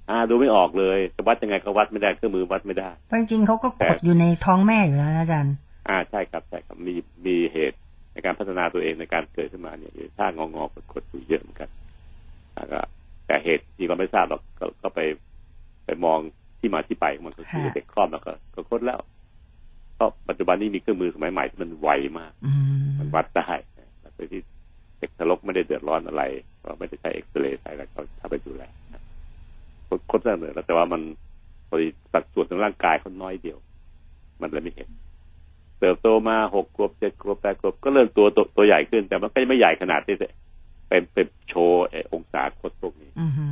[0.09, 5.55] อ่า ดูไม่ออกเลยจะวัดยังไงก็วัดไม่ได้เครื่องมือวัดไม่ได้เพราะจริงๆเขาก็กดอยู่ในท้องแม่อยู่แล้วนะอาจารย์
[5.89, 7.77] อ่าใช่ครับใช่ครับมีมีเหตุ
[8.13, 11.69] ในการพัฒนาตัวเองในการเกิดขึ้นมาเนี่ยอยู่ท่างองอกดกดอยู่เยอะเหมือนกัน
[12.55, 12.79] แล้วก็
[13.27, 14.99] แต่เหตุที่เราไม่ทราบหรอกก็ก็ไป
[15.85, 16.19] ไปมอง
[16.59, 18.99] ที่มาที่ไปของมันก็คือฮะเด็กคลอดแล้วก็ก็คดแล้ว
[19.95, 26.24] เพราะปัจจุบันนี้มีเครื่องมือสมัยใหม่ที่มันไวมากอืมมันวัดได้นะโดยที่เด็กทารกไม่ได้เดือดร้อนอะไร
[26.63, 28.63] เราไม่ได้ใช้เอ็กซเรย์ใช้อะไรเขาทำไปดูแล
[28.94, 29.04] นะ
[29.88, 31.02] คนคนเสนอแล้วแต่ว่ามัน
[31.68, 33.58] พอดีสัดส่วนของร่างกายเขาน้อยเดียว
[34.41, 34.89] มันเลยไม่เห็น
[35.80, 40.28] เติบโตมาหกขวบเจ็ดขวบแปดขวบก็เริ่มตัวตัวตัวใหญ่ขึ้น แต่มันก็ยังไม่ใหญ่ขนาดที่จะ
[40.89, 43.46] เป็นเป็นโชว์ไอ้องศาคดพวกนี้อืมฮึ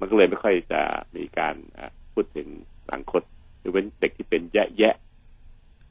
[0.00, 0.80] มันก็เลยไม่ค่อยจะ
[1.16, 2.48] มีการอะพูดถึง
[2.86, 3.22] หลังคด
[3.58, 4.90] หรือเป็นเด็กที่เป็นแย่แย่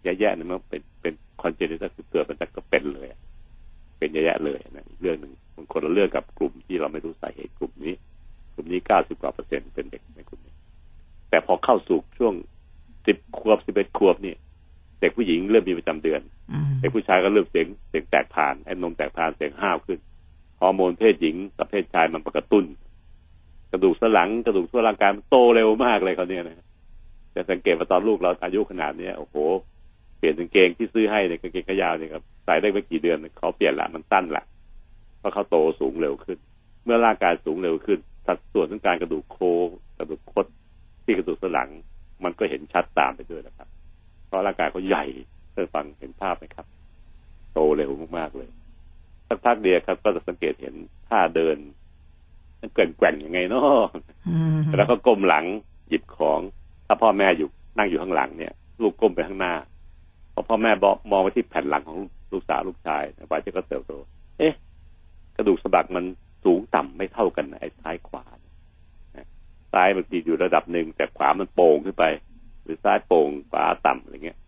[0.04, 3.08] แย่แย่ๆเนี่ยมันเป็นเป็นคอนเจนิตัลคือเกิดมันจะก็เป็นเลย
[3.96, 7.94] อะเป็นแย่ๆเลยนะอีกเรื่องหนึ่งมันคนละเรื่องกับกลุ่มที่เราไม่รู้สาเหตุกลุ่มนี้
[8.54, 10.56] กลุ่มนี้เก้าสิบกว่าเปอร์เซ็นต์เป็นเด็กในกลุ่มนี้
[11.30, 12.34] แต่พอเข้าสู่ช่วง
[13.06, 14.36] สิบขวบสิบเอ็ดขวบนี่
[15.02, 20.00] เด็กผู้หญิงเริ่มมีประจำเดือนอืมเด็กผู้ชายก็เริ่มเสียงเสียงแตกผ่านไอ้นมแตกผ่านเสียงห้าวขึ้น
[20.60, 22.66] ฮอร์โมนเพศหญิงกับเพศชายมันกระตุ้น
[23.72, 26.66] กระดูกสันหลังกระดูกทั่วร่างกายมันโตเร็วมากเลยเขาเนี่ยนะ
[27.36, 29.36] จะสังเกตว่าตอนลูกเราอายุขนาดเนี้ยโอ้โห
[30.18, 34.44] เปลี่ยนกางเกงที่ซื้อให้เนี่ยกางเกงขายาวเนี่ยครับใส่ได้ไม่กี่เดือนเขาเปลี่ยนละมันสั้นละ
[35.20, 36.38] เพราะเขาโตสูงเร็วขึ้น
[36.84, 40.46] เมื่อร่างกายสูงเร็วขึ้นสัดส่วนของการกระดูกโค้งกระดูกคด
[41.04, 41.70] ที่กระดูกสันหลัง
[42.24, 43.68] มันก็เห็นชัดตามไปด้วยนะครับ
[44.28, 45.06] เพราะร่างกายเขาใหญ่
[45.52, 46.66] เพื่อฟังเห็นภาพไหมครับ
[47.54, 48.50] โตเร็วมากๆเลย
[49.28, 50.76] สักพักเดียวครับ ก็จะสังเกตเห็น
[51.10, 51.58] ท่าเดิน
[52.74, 53.82] แกว่งแกว่งยังไงเนาะ
[54.78, 55.46] แล้วก็ก้มหลัง
[55.90, 56.40] หยิบของ
[56.88, 59.54] ถ้าพ่อแม่อยู่นั่งอยู่ข้างหลังเนี่ย ลูกก้มไปข้างหน้า
[60.36, 62.00] พอพ่อแม่บอกมองไปที่แผ่นหลังของ
[62.32, 63.94] ลูกสาวลูกชายวัยที่ก็เติบโต
[64.38, 64.54] เอ๊ะ
[65.36, 66.06] กระดูกสะบักมัน
[66.44, 68.26] สูงต่ำไม่เท่ากันไอ้ซ้ายขวา
[69.74, 72.06] ซ้ายบางทีอยู่ระดับหนึ่งแต่ขวามันโป่งขึ้นไป
[72.64, 74.40] หรือซ้ายโป่งขวาต่ำอะไรเงี้ย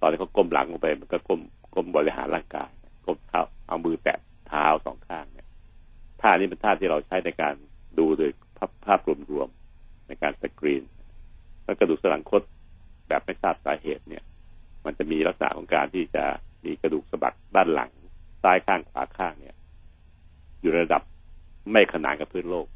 [0.00, 1.40] ตอนนี้เขาก้มหลังลงไป มันก็ก้ม
[1.74, 2.70] ก้มบริหารร่างกาย
[3.06, 4.18] ก้มเท้าเอามือแตะ
[4.48, 5.48] เท้าสองข้างเนี่ย
[6.20, 7.54] ท่านี้เป็นท่าที่เราใช้ในการ
[7.98, 9.00] ดูโดยภาพภาพ
[9.32, 10.84] รวมๆในการสกรีน
[11.64, 12.42] แล้วกระดูกสันหลังคด
[13.08, 14.22] แบบไม่ทราบสาเหตุเนี่ย
[14.84, 16.24] มันจะมีลักษณะของการที่จะ
[16.64, 17.90] มีกระดูกสะบักด้านหลัง
[18.42, 19.56] ซ้ายข้างขวาข้างเนี่ย
[20.60, 21.02] อยู่ระดับ
[21.72, 22.66] ไม่ขนานกับพื้นโลก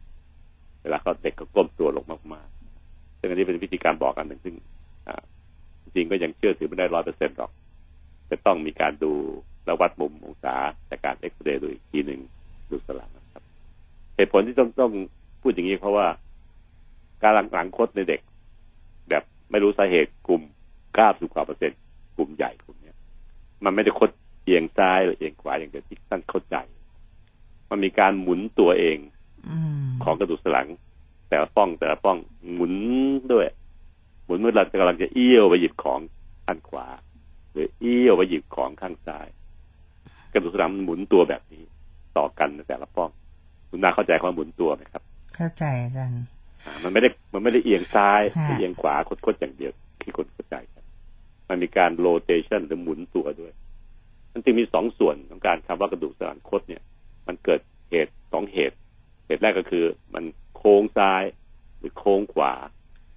[0.82, 4.54] เวลาเขาเด็กก็ก้มตัวลงมากๆซึ่งอันนี้เป็นวิธีการบอกกันหนึ่งซึ่ง
[5.82, 7.50] จริงก็ยังเชื่อถือไม่ได้ร้อยเปอร์เซ็นต์หรอก
[8.30, 9.12] จะต้องมีการดู
[9.64, 10.54] และวัดมุมองศา
[10.90, 12.20] จากการเอ็กซเรย์ดูอีกทีหนึ่ง
[12.70, 13.42] ดูสลังนะครับ
[14.16, 14.92] เหตุผลที่ต้องต้อง
[15.40, 16.06] พูดอย่างนี้เพราะว่า
[17.22, 18.20] การหลังหลังคดในเด็ก
[19.08, 20.42] แบบไม่รู้สาเหตุกลุ่ม
[20.94, 21.78] เก้าสิบกว่าเปอร์เซ็นต์
[22.16, 22.92] กลุ่มใหญ่กลุ่มนี้
[23.64, 24.10] มันไม่ได้คด
[24.44, 26.56] เอียงซ้ายหรือเอียงขวาอย่างเดียวที่ท่านเข้าใจ
[27.70, 28.98] มันมีการหมุนตัวเอง
[30.04, 30.66] ของกระดูกสันหลัง
[31.28, 32.16] แต่ละป้องแต่ละป้อง
[32.54, 32.74] หมุน
[33.32, 33.46] ด้วย
[34.24, 36.00] หมุนเมื่อเรากำลังจะเอี้ยวไปหยิบของ
[36.46, 36.86] ข้างขวา
[37.52, 39.26] หรือเอี้ยวไปหยิบของข้างซ้าย
[40.32, 41.64] กระดูกสันหลังมันหมุนตัวแบบนี้
[42.16, 43.10] ต่อกันในแต่ละป้อง
[43.68, 45.02] คุณนาเข้าใจความหมุนตัวไหมครับ
[45.36, 46.24] เข้าใจอาจารย์
[46.82, 48.20] มันไม่ได้มันไม่ได้เอียงซ้าย
[48.58, 50.56] เอียงขวาคดๆอย่างเดียวที่คนเข้าใจ
[51.48, 53.52] มันมีการโรเตชันหรือหมุนตัวด้วย
[54.32, 56.82] มันจึงมีสองส่วนของการคำว่ากระดูกสันหลังคดเนี่ย
[57.26, 58.76] มันเกิดเหตุสองเหตุ
[59.26, 60.24] เหตุแรกก็คือมัน
[60.56, 61.22] โค้งซ้าย
[61.78, 62.52] หรือโค้งขวา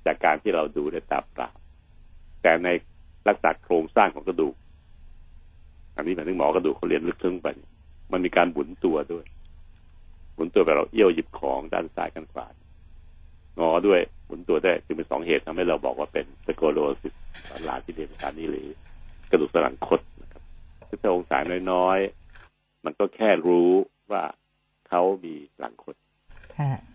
[0.05, 1.49] จากการที่เราดูด้วยตาเปล่า
[2.41, 2.69] แต่ใน
[3.27, 4.55] ลักษณะโครงสร้างของกระดูก
[5.95, 7.47] อันนี้หมายถึงหมอกระดูกเขาเรียนลึกซึ้งไป
[8.11, 9.25] มันมีการหมุนตัวด้วย
[10.35, 12.47] หมุนตัวแบบเราเอี้ยวหยิบของด้านซ้ายกันขวา
[13.59, 17.15] งอด้วย หมุนตัวได้จึงเป็นสองเหตุทำให้เราบอกว่าเป็นสโกโลซิส
[17.67, 18.67] ลาที่เรียนการนี้หรือ
[19.29, 20.43] กระดูกสันหลังคดนะครับ
[20.87, 21.37] ถ้าองศา
[21.71, 23.71] น้อยๆมันก็แค่รู้
[24.11, 24.23] ว่า
[24.89, 25.95] เขามีหลังคด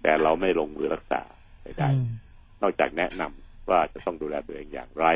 [0.02, 1.20] แต่เราไม่ลงมือรักษา
[1.62, 5.06] ใดๆนอกจากแนะนำว่าจะต้องดูแลตัวเองอย่างไร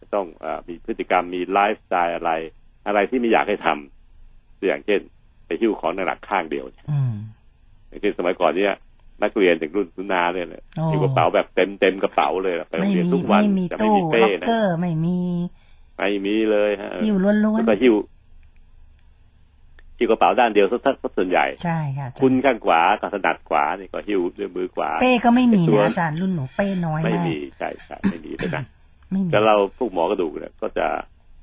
[0.00, 2.30] จะต้องอมีพฤติกรรมมีไลฟ์สไตล์อะไร
[2.86, 5.00] อะไรที่ไม่อยากให้ทำตัวอย่างเช่น
[5.46, 6.66] ไปหิ้วของหนักข้างเดียว
[7.88, 8.74] อย่างเช่นสมัยก่อนเนี่ย
[9.22, 10.46] นักเรียนถึงรุ่นสุนาเนี่ย
[10.92, 14.46] มีกระเป๋าแบบเต็มเต็มกระเป๋าเลยไปโรงเรียนทุกวันแต่ไม่มีเป้นะ
[14.80, 15.18] ไม่มี
[15.98, 17.94] ไม่มีเลยฮะหิ้วล้วนๆแล้วก็หิ้ว
[19.98, 28.64] หิ้วกระเป๋าด้านเดียวสักส่วนใหญ่ใช่ค่ะคุณข้างขวากับถนัดขวานี่ก็หิ้วด้วยมือขวา เป้ก็ไม่มีนะอาจารย์รุ่นหนูเป้น้อยมากไม่มีใช่ใช่ไม่มีเลยนะ
[29.32, 30.86] แต่เราพวกหมอกระดูกเนี่ยก็จะ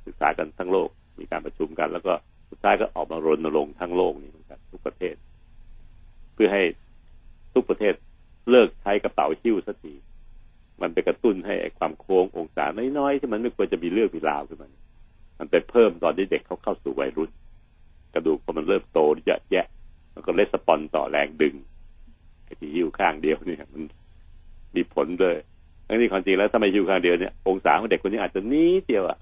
[0.06, 0.90] ศึกษากันทั้งโลก
[1.20, 2.14] มีการประชุมกัน แล้วก็
[2.50, 5.16] สุดท้ายก็ออกมารณรงค์ทั้งโลกนี้เหมือนกันทุกประเทศ
[6.34, 6.64] เพื่อให้
[7.60, 7.94] ทุกประเทศ
[8.52, 9.94] เลิกใช้กระเป๋าหิ้วสักที
[10.82, 12.66] มันไปกระตุ้นให้ความโค้งองศา
[12.98, 14.70] น้อยๆที่มันไม่ควรจะมีเรื่องมีราวขึ้นมา
[15.40, 17.30] มันไปเพิ่มตอนที่เด็กเขาเข้าสู่วัยรุ่น
[18.14, 19.66] กระดูกพอมันเริ่มโตเยอะแยะ
[20.14, 21.56] มันก็เลสปอนต่อแรงดึง
[22.46, 23.84] ไอ้ที่หิ้วข้างเดียวเนี่ย มัน
[24.76, 25.38] มีผลเลย
[25.88, 29.18] ทั้งนี้ความจริงแล้วถ้าไม่หิ้วข้างเดียวเนี่ยองศาของเด็กคนนี้อาจจะนี้เดียวอะ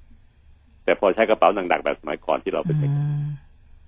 [0.83, 2.91] แต่พอใช้กระเป๋าหนักๆแบบสมัยก่อนที่เราเป็นเด็ก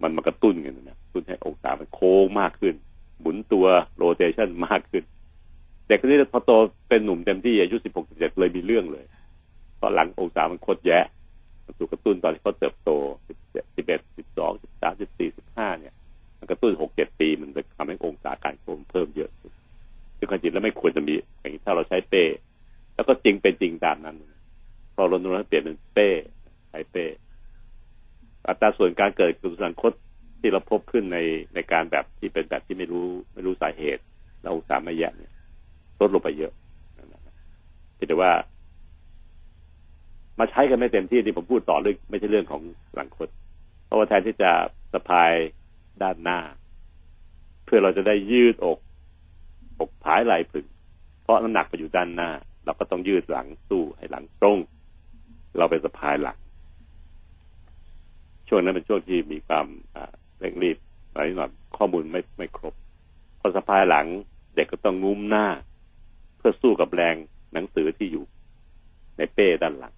[0.04, 2.76] มันมากระตุ้นกันนะตุ้นให้องศามันโค้งมากขึ้น
[3.20, 3.66] หมุนตัว
[3.98, 5.04] โรเตชันมากขึ้น
[5.88, 6.52] เด็กคนนี้พอโต
[6.90, 9.06] เป็นหนุ่มเต็มที่อายุสิบหกสิบเจ็ดเลยมีเรื่องเลย
[9.78, 11.00] เพราะหลังองศามันโคตรแย่
[11.66, 12.90] มันถูกกระตุ้นตอนที่เขาเติบโต
[13.28, 15.94] สิบเจ็ดสิบเอ็ดสิบสองสิบสามสิบสี่สิบห้าเนี่ย
[16.40, 19.32] มันกระตุ้นหกเจ็ดปีมันจะทำให้องศาการโค้งเพิ่มเยอะ
[20.18, 22.24] ซึ่งความจริงแล้วไม่ควรจะมีอย่างนี้ถ้าเราใช้เป้
[22.96, 24.16] แล้วก็จริงเป็นจริงตามนั้น
[24.96, 26.10] พอรณรงค์เปลี่ยนเป็นเป้
[26.70, 27.06] ใช้เป้
[28.48, 29.94] อัตราส่วนการเกิดกระดูกสันคด
[30.40, 31.18] ที่เราพบขึ้นใน
[31.56, 34.04] ในการแบบที่เป็นแบบที่ไม่รู้ ไม่รู้สาเหตุ
[34.44, 35.34] เราสามารถแยกเนี่ย
[36.00, 36.54] ลดลงไปเยอะ
[38.10, 38.32] แต่ว่า
[40.40, 42.62] มาใช้กันไม่เต็มที่ที่ผมพูดต่อเรื่องไม่ใช่เรื่องของ
[42.96, 43.30] หลังคด
[43.86, 44.52] เพราะว่าแทนที่จะ
[44.94, 45.32] สะพาย
[46.02, 46.40] ด้านหน้า
[47.66, 48.78] เพื่อเราจะได้ยืดอก
[49.80, 50.66] อกผายไหล่ผึ่ง
[51.24, 52.30] เพราะน้ำหนักไปอยู่ด้านหน้า
[52.66, 54.60] เราก็ต้องยืดหลังสู้ให้หลังตรง
[55.58, 56.38] เราเป็นสะพายหลัง
[58.48, 59.66] ช่วงนั้นเป็นช่วงที่มีความ
[60.40, 60.78] เร่งรีบ
[61.14, 62.74] อะไรหน่อยข้อมูลไม่ไม่ครบ
[63.40, 64.08] พอสะพายหลัง
[64.56, 65.48] เด็กก็ต้องงุ้มหน้า
[66.38, 67.16] เพื่อสู้กับแรง
[67.54, 68.26] หนังสือที่อยู่
[69.18, 69.94] ในเป้ด้านหลัง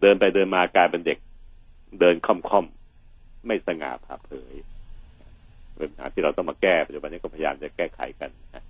[0.00, 1.18] เดินไปเดินมากลายเป็นเด็ก
[2.00, 4.54] เดินค่อมๆไม่สง่าผ่าเผย
[5.76, 8.64] เป็นปัญหาที่เราต้องมาแก้ปัจจุบันนี้ก็พยายามจะแก้ไขกันนะ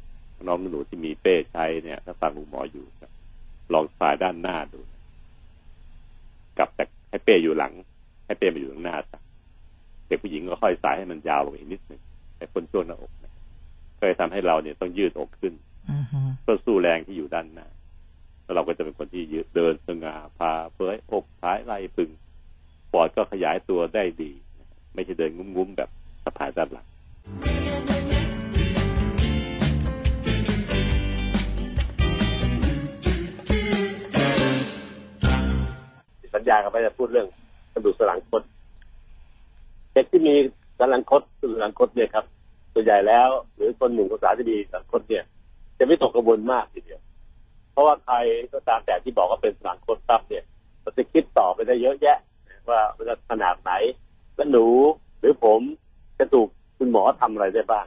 [0.47, 2.87] น้องหนูที่มีเป้ใช้เนี่ย ถ้าฟังลุงหมออยู่
[3.73, 4.81] ลองสายด้านหน้าดู
[6.59, 7.73] กลับจากให้เป้อยู่หลัง
[8.27, 9.21] ให้เป้มาอยู่ข้างหน้าซะ
[10.11, 12.01] เด็กผู้หญิงก็ค่อยสายให้มันยาวลงอีกนิดหนึ่ง
[12.37, 13.33] ให้พ้นช่วงหน้าอกนะ
[13.99, 15.55] ก็จะทำให้เราเนี่ยต้องยืดอกขึ้น
[16.43, 17.67] เพื่อสู้แรงที่อยู่ด้านหน้า
[18.45, 22.11] แล้วเราก็จะเป็นคนที่ยืดเดินสง่าพาเผยอกพายไหล่พึง
[22.93, 24.33] ปอดก็ขยายตัวได้ดี
[24.95, 25.91] ไม่ใช่เดินงุ้มๆแบบ
[26.25, 26.87] สะพายด้านหลัง
[36.35, 37.27] สัญญากันไปจะพูดเรื่อง
[37.73, 38.43] กระดูกสันหลังคด
[39.93, 40.35] เด็กที่มี
[40.79, 42.25] สันหลังคดกรสันหลังคดเนี่ยครับ
[42.75, 45.25] ส่วนใหญ่แล้ว หรือคนหนุ่มคนสาวที่มีสันหลังคดเนี่ย
[45.79, 47.01] จะไม่ตกกระบวนมากทีเดียว
[47.73, 48.17] เพราะว่าใคร
[48.53, 50.45] ก็ตามแต่ที่บอกว่าเป็นสันหลังคดซับเนี่ย
[50.85, 52.19] มันจะคิดต่อไปได้เยอะแยะ
[52.69, 53.73] ว่ามันจะขนาดไหน
[54.35, 54.67] แล้วหนู
[55.21, 55.61] หรือผม
[56.19, 56.49] จะถูก
[56.79, 57.87] คุณหมอทำอะไรได้บ้าง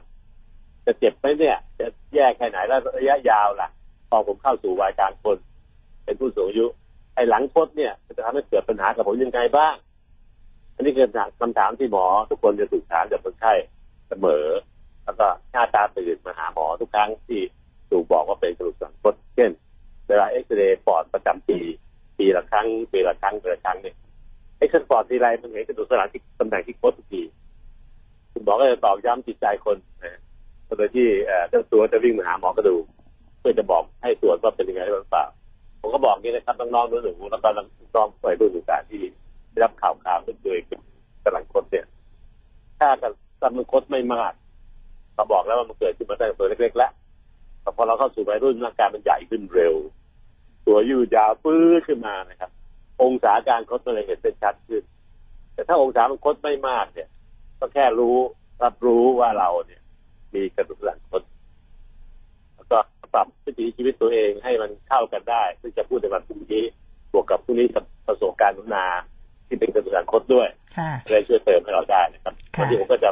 [0.86, 3.68] จะเจ็บไหมเนี่ย จะแย่แค่ไหนแล้วระยะยาวล่ะ
[4.10, 5.36] พอผมเข้าสู่วัยกลางคน
[6.04, 6.66] เป็นผู้สูงอายุ
[7.14, 9.74] ไอ้หลังคดเนี่ยจะทำให้เกิดปัญหากับผมยังไงบ้าง
[10.74, 11.08] อันนี้คือ
[11.40, 13.52] คำถามที่หมอทุกคนจะถูกถามจากคนไข้
[14.08, 14.44] เสมอ
[15.04, 17.40] แล้วก็หน้าตาตื่นมาหาหมอทุกครั้งที่
[17.90, 19.50] ถูกบอกว่าเป็นกระดูกสันคดเช่น
[20.08, 21.58] เวลาเอ็กซเรย์ปอดประจำปี
[22.18, 23.96] ปีละครั้งปีละครั้งปีละครั้งเนี่ย
[24.58, 27.22] เอ็กซเรย์ปอดทีไรมันเห็นกระดูกสันหลังที่ตำแหน่งที่คดทุกที
[28.32, 30.20] คุณหมอก็จะตอกย้ำจิตใจคนนะ
[30.78, 31.06] โดยที่
[31.48, 32.84] เจ้าตัวจะวิ่งมาหาหมอกระดูก
[33.40, 35.24] เพื่อจะบอกให้ตรวจว่าเป็นยังไงหรือเปล่า
[35.80, 39.02] ผมก็บอกนี่นะครับน้องๆหนูๆแล้วก็น้องๆวัยรุ่นต่างที่
[39.54, 40.58] ได้รับข่าวข่าวเรื่องโดย
[41.24, 41.86] กำลังคดเนี่ย
[42.78, 42.88] ถ้า
[43.42, 44.32] กำลังคดไม่มาก
[45.14, 46.92] เราบอกแล้วว่ามันเกิดขึ้นมาตั้งแต่ตัวเล็กๆแล้ว
[47.60, 49.74] แต่พอเราเข้าสู่วัยรุ่นร่างกายมันใหญ่ขึ้นเร็ว
[50.66, 52.50] ตัวยืดยาวปื้อขึ้นมานะครับ
[53.02, 54.82] องศาการคดมันเลยเห็นเป็นชัดขึ้น
[55.54, 57.08] แต่ถ้าองศามันคดไม่มากเนี่ย
[57.58, 58.16] ก็แค่รู้
[58.62, 59.80] รับรู้ว่าเราเนี่ย
[60.34, 61.22] มีกระดูกหลังคด
[62.54, 62.78] แล้วก็
[63.14, 66.64] ปรับวิถีชีวิตตัวเองให้มันเข้ากันได้ซึ่งจะพูดในวันพรุ่งนี้
[67.12, 67.66] บวกกับพรุ่งนี้
[68.08, 68.86] ประสบการณ์นุนา
[69.54, 70.48] ที่เป็นกระดูกสันคดด้วย
[71.10, 73.10] เลยช่วยเติมให้เราได้นะครับวันนี้ผมก็จะ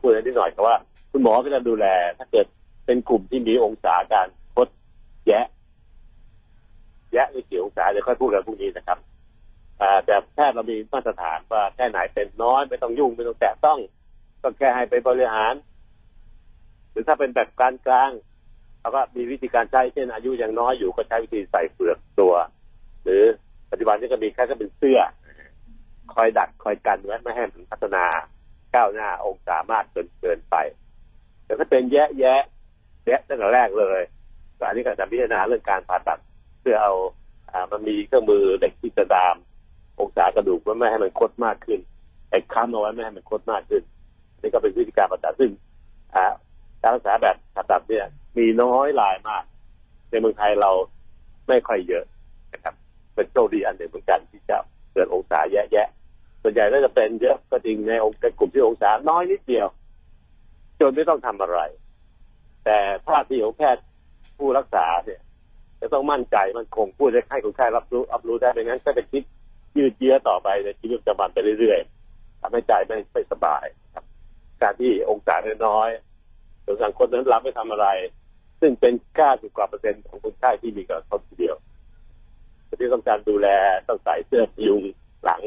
[0.00, 0.76] พูดนิดหน่อยครับว่า
[1.12, 1.86] คุณหมอก็จะดูแล
[2.18, 2.46] ถ้าเกิด
[2.86, 4.68] เป็นกลุ่มที่มีองศาการคด
[5.26, 5.46] แยะ
[7.12, 8.98] แยะไม่เกี่ยวองศาเดี๋ยวค่อยพูดกันพรุ่งนี้นะครับ
[10.04, 13.78] แต่แพทย์เรามีมาตรฐานว่าแค่ไหนเป็นน้อยไม่ต้องยุ่งไม่ต้องแตะต้อง
[14.42, 15.54] ก็แค่ให้ไปบริหาร
[16.90, 18.10] หรือถ้าเป็นแบบกลางกลาง
[18.80, 22.34] เราก็มีวิธีการใช้เช่นอายุยังน้อยอยู่ก็ใช้วิธีใส่เปลือกตัว
[23.04, 23.22] หรือ
[23.70, 25.00] ปัจจุบันนี้ก็มีแค่ก็เป็นเสื้อ
[26.14, 28.04] คอยดักคอยกันไว้ไม่ให้มันพัฒนา
[28.74, 30.56] ก้าวหน้าองศามากเกินเกินไป
[31.44, 32.40] แต่ถ้าเป็นแยะแยะ
[33.06, 34.00] แยะตั้งแต่แรกเลย
[34.58, 36.18] อันนี้ก็จะพิจารณาเรื่องการผ่าตัด
[36.60, 36.92] เพื่อเอา
[37.50, 39.36] อ่ามันมีเครื่องมือเด็กที่จะดาม
[40.00, 41.80] องศากระดูกไม่ให้มันคดมากขึ้น
[42.30, 43.82] ไอ้ค้ำเอาไว้ไม่ให้มันคดมากขึ้น
[44.40, 45.50] นี่ก็เป็นวิธีการผ่าตัดซึ่ง
[46.82, 48.06] การรักษาแบบผ่าตัดเนี่ย
[48.38, 49.44] มีน้อยรายมาก
[50.10, 50.70] ในเมืองไทยเรา
[51.48, 52.04] ไม่ค่อยเยอะ
[52.52, 52.74] นะครับ
[53.14, 54.56] เป็นโชคดีอันหนึ่งเหมือนกันที่จะ
[54.92, 55.97] เกิดองศาแย่ๆ
[56.48, 59.68] ส่วนใหญ่ก็จะเป็นเยอะก็จริงในองค์กลุ่มที่องศาน้อยนิดเดียว
[60.80, 61.60] จนไม่ต้องทำอะไร
[62.64, 63.84] แต่ท่าทีของแพทย์
[64.38, 65.20] ผู้รักษาเนี่ย
[65.80, 69.22] จะต้องมั่นใจมันคงพูดให้คนไข้รับรู้รับรู้ได้ไม่งั้นก็จะคิด
[69.76, 74.04] ยืดเยื้อต่อไปในชีวิตประจำวันไปเรื่อยๆทำให้ใจไม่ไม่สบายครับ
[74.62, 75.88] การที่องศาน้อย
[76.64, 77.88] ส่วนสังคมนั้นรับไม่ทำอะไร
[78.60, 81.56] ซึ่งเป็น90กว่าเปอร์เซ็นต์ของคนไข้ที่มีกับเขาทีเดียว
[82.80, 83.48] ที่ต้องการดูแล
[83.88, 84.82] ต้องใส่เสื้อยุง
[85.24, 85.42] หลัง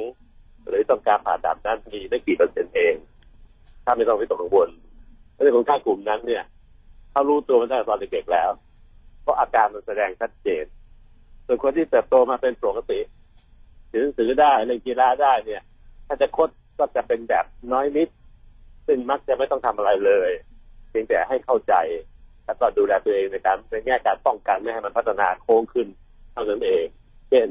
[0.67, 2.95] หรือต้องการผ่าตัดนั้นมีได้กี่เปอร์เซ็นต์เอง
[3.85, 4.69] ถ้าไม่ต้องไปตกกังวล
[5.33, 6.43] แล้วในคนข้กลุ่มนั้นเนี่ย
[7.11, 8.49] เขารู้ตัวมาตั้งแต่ตอนเด็กๆแล้ว
[9.21, 10.65] เพราะอาการมันแสดงชัดเจน
[11.45, 12.99] ส่วนคนที่เติบโตมาเป็นปกติ
[13.91, 15.61] ถือหนังสือได้เล่นกีฬาได้เนี่ย
[16.07, 18.09] ถ้าจะคดก็จะเป็นแบบน้อยนิด
[18.87, 20.31] ซึ่งมักจะไม่ต้องทำอะไรเลย
[20.89, 21.73] เพียงแต่ให้เข้าใจ
[22.45, 25.87] แล้วก็ดูแลตัวเองในการในแง่การป้องกันไม่ให้มันพัฒนาโค้งขึ้น
[26.33, 26.85] เท่านั้นเอง
[27.29, 27.47] เช่น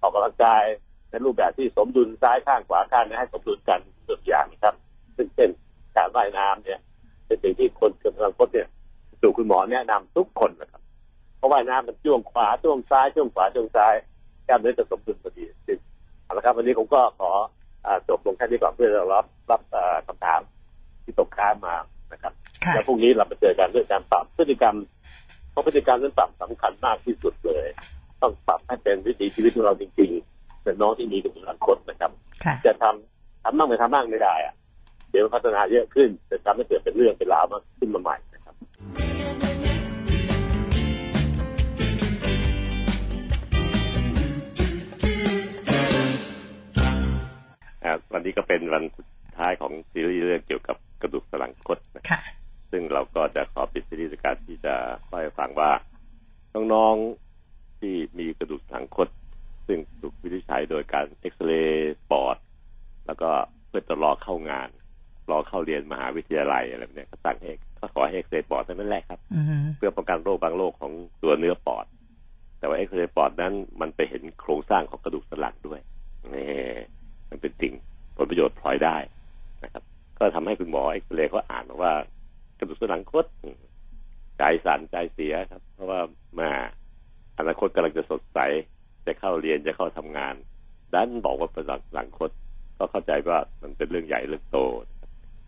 [0.00, 0.64] ออกกำลังกาย
[1.10, 4.74] ในรูปแบบที่สมดุลซ้ายข้างขวาข้างให้สมดุลกันตัวอย่างนะครับ
[5.16, 5.50] ซึ่งเช่น
[5.96, 6.78] การว่ายน้ำเนี่ย
[7.26, 8.68] เป็นสิ่งที่คนกำลังพดเนี่ย
[9.20, 10.82] สู่คุณหมอแนะนำทุกคนนะครับ
[11.38, 13.94] เพราะว่ายน้ำมันจ้วงขวาจ้วงซ้ายจ้วงขวาจ้วงซ้าย
[14.46, 15.44] กล้ามเนื้อจะสมดุลพอดี
[16.24, 17.30] เอาละครับ วันนี้ผมก็ขอ
[18.08, 19.60] จบลงแค่นี้ก่อนเพื่อรับรับ
[20.06, 20.40] คำถาม
[21.04, 21.74] ที่ตกค้างมา
[22.12, 22.32] นะครับ
[22.74, 24.76] แล้วพรุ่งนี้เราไปเจอกันเรื่องการปรับพฤติกรรม
[25.50, 27.66] เพราะพฤติกรรมนั้นปรับสำคัญมากที่สุดเลย
[28.22, 30.37] ต้องปรับให้เป็นวิถีชีวิตของเราจริง ๆ
[30.68, 32.10] เป็นน้องที่มีกำลังคนนะครับ
[32.66, 34.54] จะทำทำบ้างไม่ทำบ้างไม่ได้อะ
[35.10, 38.54] เดี๋ยวพัฒนาเยอะขึ้นจะทำให้เกิดเป็นเรื่องเป็นราวมาขึ้นมาใหม่นะครับ
[48.12, 49.06] วันนี้ก็เป็นวันสุด
[49.38, 52.20] ท้ายของซีรีส์เรื่องเกี่ยวกับกระดูกสันหลังคดนะค่ะ
[52.70, 54.74] ซึ่งเราก็จะขอปิดซีรีส์การที่จะ
[55.06, 55.70] เล่าให้ฟังว่า
[56.72, 59.08] น้องๆที่มีกระดูกสันหลังคด
[59.68, 62.36] ซึ่งถูกวินิจฉัยโดยการเอ็กซเรย์ปอด
[63.06, 63.30] แล้วก็
[63.68, 64.68] เพื่อจะรอเข้างาน
[65.30, 71.86] รอเข้าเรียนมหาวิทยาลัยอะไรแบบเนี้ยก็ตั้งให้ก็ขอให้เอ็กซเรย์ปอดเท่านั้นแหละครับอืมเพื่อป้องกันโรคบางโรคของตัวเนื้อปอด
[72.58, 75.80] แต่ว่าเอ็กซเรย์ปอดนั้นมันไปเห็นโครงสร้างของกระดูกสันหลังด้วย
[76.34, 76.48] นี่
[77.30, 77.72] มันเป็นสิ่ง
[78.16, 78.96] ผลประโยชน์พลอยได้
[79.64, 79.82] นะครับ
[80.18, 81.92] ก็ทำให้คุณหมอเอ็กซเรย์เขาอ่านว่า
[82.58, 83.60] กระดูกสันหลังคดอืม
[84.38, 86.00] ใจสั่นใจเสียครับ เพราะว่า
[86.40, 86.50] มา
[87.38, 88.38] อนาคตกำลังจะสดใส
[89.08, 90.34] จะเข้าเรียนจะเข้าทำงาน
[90.94, 92.30] ดันบอกว่าเป็นหลังหลังคด
[92.78, 94.58] ก็เข้าใจว่ามันเป็นเรื่องใหญ่เรื่องโต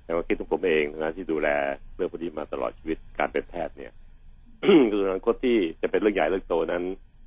[0.05, 1.49] แต่ว่าคิดของผมเองนะที่ดูแล
[1.97, 3.93] เรื่องพวกนี้มาตลอดชีวิตการเป็นแพทย์เนี่ย
[4.93, 6.83] คือหลังคดที่จะเป็นเรื่องใหญ่เรื่องโตนั้น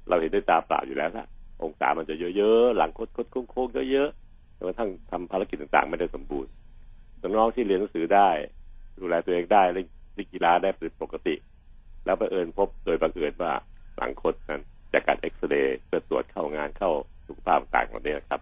[0.09, 1.27] เราเห็นด้วยตาเปล่าอยู่แล้วนะ
[1.63, 6.51] องศามันจะเยอะๆหลังคดคดโค้งๆเยอะๆจนกระทั่งทำภารกิจต่างๆ ไม่ได้สมบูรณ์
[7.21, 8.29] น้องที่เรียนหนังสือได้
[8.99, 11.35] ดูแลตัวเองได้เล่นเล่นกีฬาได้เป็นปกติ
[12.05, 13.53] แล้วบังเอิญพบโดยบังเอิญว่า
[13.97, 14.61] หลังคดนั้น
[14.93, 16.91] จากการเอ็กซเรย์เพื่อตรวจเข้างานเข้า
[17.27, 18.41] สุขภาพต่างๆเหล่านี้นะครับ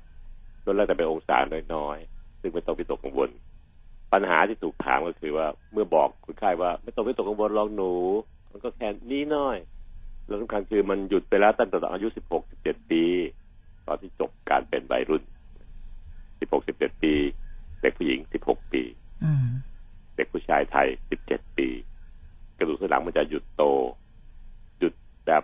[0.63, 1.37] ล้วนแล้วแต่เป็นองศา
[1.75, 3.29] น้อยๆ ซึ่งไม่ต้องวิตกกังวล
[4.13, 7.93] ปัญหาที่ถูกถามก็คือว่าเมื่อบอกคนไข้ว่า ไม่ต้องวิตกกังวลลองหนู
[8.51, 9.57] มันก็แค่นี้น้อย
[10.27, 13.03] แล้วสำคัญคือมันหยุดไปแล้วตั้งแต่ตอนอายุ16 17ปี
[13.87, 15.23] ตอนที่จบการเป็นวัยรุ่น
[15.99, 17.13] 16 17ปี
[17.81, 18.83] เด็กผู้หญิง16ปี
[19.23, 19.47] อืม
[20.15, 20.87] เด็กผู้ชายไทย
[21.23, 21.67] 17ปี
[22.57, 23.63] กระดูกสันหลังมันจะหยุดโต
[24.79, 24.93] หยุด
[25.25, 25.43] แบบ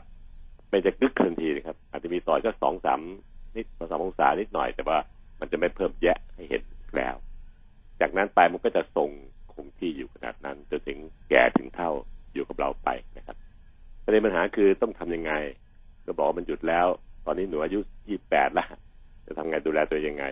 [0.69, 3.01] ไม่จะกึกทันทีนะครับ อาจจะมีต่อยก็สองสาม
[3.55, 4.97] นิดสองสามองศานิดหน่อย แต่ว่า
[5.39, 6.63] มันจะไม่เพิ่มแยะให้เห็น
[6.97, 7.15] แล้ว
[8.01, 9.09] จากนั้นไปมันก็จะทรง
[9.53, 10.97] คงที่อยู่ขนาดนั้นจนถึง
[11.29, 11.91] แก่ถึงเท่า
[12.33, 13.37] อยู่กับเราไปนะครับ
[14.03, 15.33] ประเด็นปัญหาคือต้องทำยังไง
[16.05, 16.87] ก็บอกว่ามันหยุดแล้ว
[17.25, 18.67] ตอนนี้หนูอายุยี่แปดแล้ว
[19.25, 20.25] จะทำไงดูแลตัวยังไง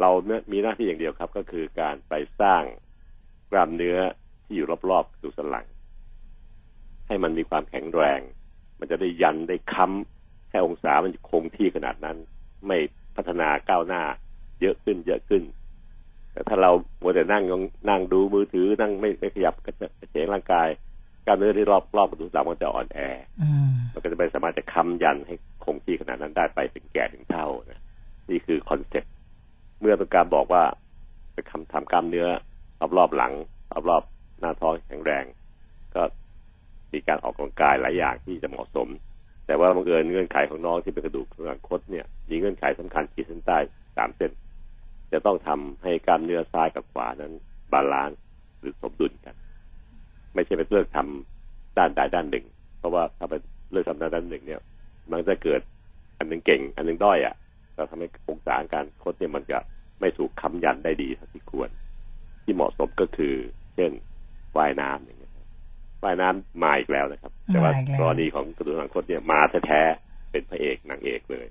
[0.00, 2.62] เราเนี่ยมีหน้าที่อย่างเดียวครับ ก็คือการไปสร้าง
[3.50, 3.98] กล้ามเนื้อ
[4.44, 5.66] ที่อยู่รอบๆกระดูกสันหลัง
[7.06, 8.20] ให้มันมีความแข็งแรง
[8.84, 12.16] มันจะได้ยันได้ค้ำให้องศามันคงที่ขนาดนั้น
[12.66, 12.78] ไม่
[13.16, 14.02] พัฒนาก้าวหน้า
[14.60, 15.42] เยอะขึ้นเยอะขึ้น
[16.32, 16.70] แต่ถ้าเรา
[17.02, 17.42] มัวแต่นั่ง
[17.90, 19.74] นั่งดูมือถือนั่งไม่ไม่ขยับกระ
[20.10, 20.68] เฉงร่างกาย
[21.26, 22.98] กล้ามเนื้อที่รอบรอบกระดูกสันหลังมันจะอ่อนแอ
[23.42, 27.80] อืมมันก็จะไม่สามารถจะค้ำยันให้คงที่ขนาดนั้นได้ไปถึงแก่ถึงเฒ่านะ
[28.30, 29.12] นี่คือ concept
[29.80, 30.64] เมื่อต้องการบอกว่า
[31.32, 32.28] ไปทำทำกล้ามเนื้อ
[32.80, 33.32] รอบรอบๆหลัง
[33.72, 35.24] รอบรอบๆหน้าท้องแข็งแรง
[35.94, 36.02] ก็
[36.94, 38.88] มีการออกกำลังกายหลายอย่างที่จะเหมาะสม
[39.46, 43.58] แต่ว่าบังเอิญเงื่อนไขของน้องที่เป็นกระดูกสันหลังคดเนี่ยมีเงื่อนไขสำคัญขีดเส้นใต้
[43.96, 44.30] สามเส้น
[45.12, 47.32] จะต้องทำให้กล้ามเนื้อซ้ายกับขวานั้น
[47.72, 48.18] balance
[48.60, 49.34] หรือสมดุลกัน
[50.34, 52.46] ไม่ใช่ไปเลือกทำด้านใดด้านหนึ่ง
[52.78, 53.34] เพราะว่าถ้าไป
[53.70, 54.60] เลือกทำด้านด้านหนึ่งเนี่ย
[55.10, 55.60] มันจะเกิด
[56.18, 57.34] อันหนึ่งเก่ง อันหนึ่งด้อยอะ
[57.76, 59.58] ก็ทำให้องศาการคดเนี่ยมันจะ
[60.00, 61.70] ไม่ถูกค้ำยันได้ดีเท่าที่ควร
[62.42, 63.34] ที่เหมาะสมก็คือ
[63.74, 63.92] เช่น
[64.56, 65.23] ว่ายน้ำอย่างเงี้ย
[66.04, 71.46] ว่ายน้ำมาอีกแล้วนะครับ แต่ว่ามาอีกแล้วกรณีของกระดูกสันหลังคดเนี่ยมาแท้ๆเป็นพระเอกนางเอกเลย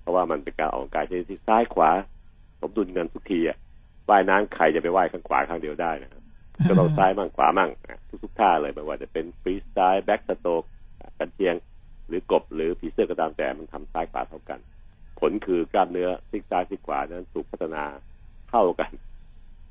[0.00, 1.90] เพราะว่ามันเป็นการออกกำลังกายที่ที่ซ้ายขวา
[2.60, 3.56] สมดุลกันทุกทีอะ
[4.10, 6.22] ว่ายน้ำใครจะไปว่ายข้างขวาข้างเดียวได้นะครับ
[6.68, 10.62] ก็ต้องซ้ายมั่งขวามั่งอะทุกๆท่าเลยไม่ว่าจะเป็นฟรีสไตล์แบ็กสโตก
[11.18, 11.54] กันเชียง
[12.08, 14.58] หรือกบหรือผีเสื้อก็ตามแต่มันทำซ้ายขวาเท่ากัน
[15.20, 17.84] ผลคือกล้ามเนื้อซีกซ้ายซีกขวานั้นถูกพัฒนา
[18.50, 18.90] เท่ากัน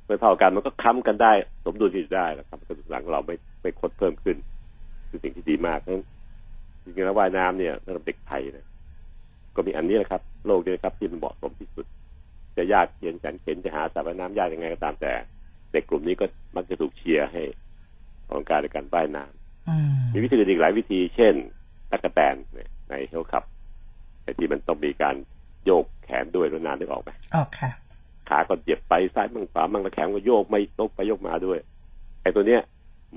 [0.08, 1.32] เมื่อเท่ากันมันก็ค้ำกันได้
[1.66, 4.38] สมดุลที่ได้นะครับกระดูกหลังเราไม่ไม่คดเพิ่มขึ้น
[5.10, 6.06] คือสิ่งที่ดีมากเพราะฉะนั้น
[6.84, 8.66] จริงๆแล้วว่ายน้ำเนี่ยสำหรับเด็กไทยเนี่ย
[9.56, 11.86] ก็มีอันนี้แหละครับ โลกนี้นะครับที่มันเหมาะสมที่สุด
[12.58, 15.14] จะยากเย็นแสนเข็นจะหาสระว่ายน้ำยากยังไงก็ตามแต่
[15.72, 17.42] เด็กกลุ่มนี้ก็มักจะถูกเชียร์ให้
[18.28, 21.34] ออกกำลังกายในการว่ายน้ำอืมมีวิธีอื่นอีกหลายวิธีเช่น
[21.92, 23.44] ตักกะแตนเนี่ยในเฮลคับ
[24.24, 25.16] ไอ้ที่มันต้องมีการ
[25.66, 27.72] โยกแขนด้วยแล้วนานนึกออกไหมออกค่ะ
[28.30, 31.60] ขาก็เหยียบไปซ้ายมั่งขวามั่งแล้วแขนก็โยกไม่ตกไปโยกมาด้วย
[32.22, 32.62] ไอ้ตัวเนี้ย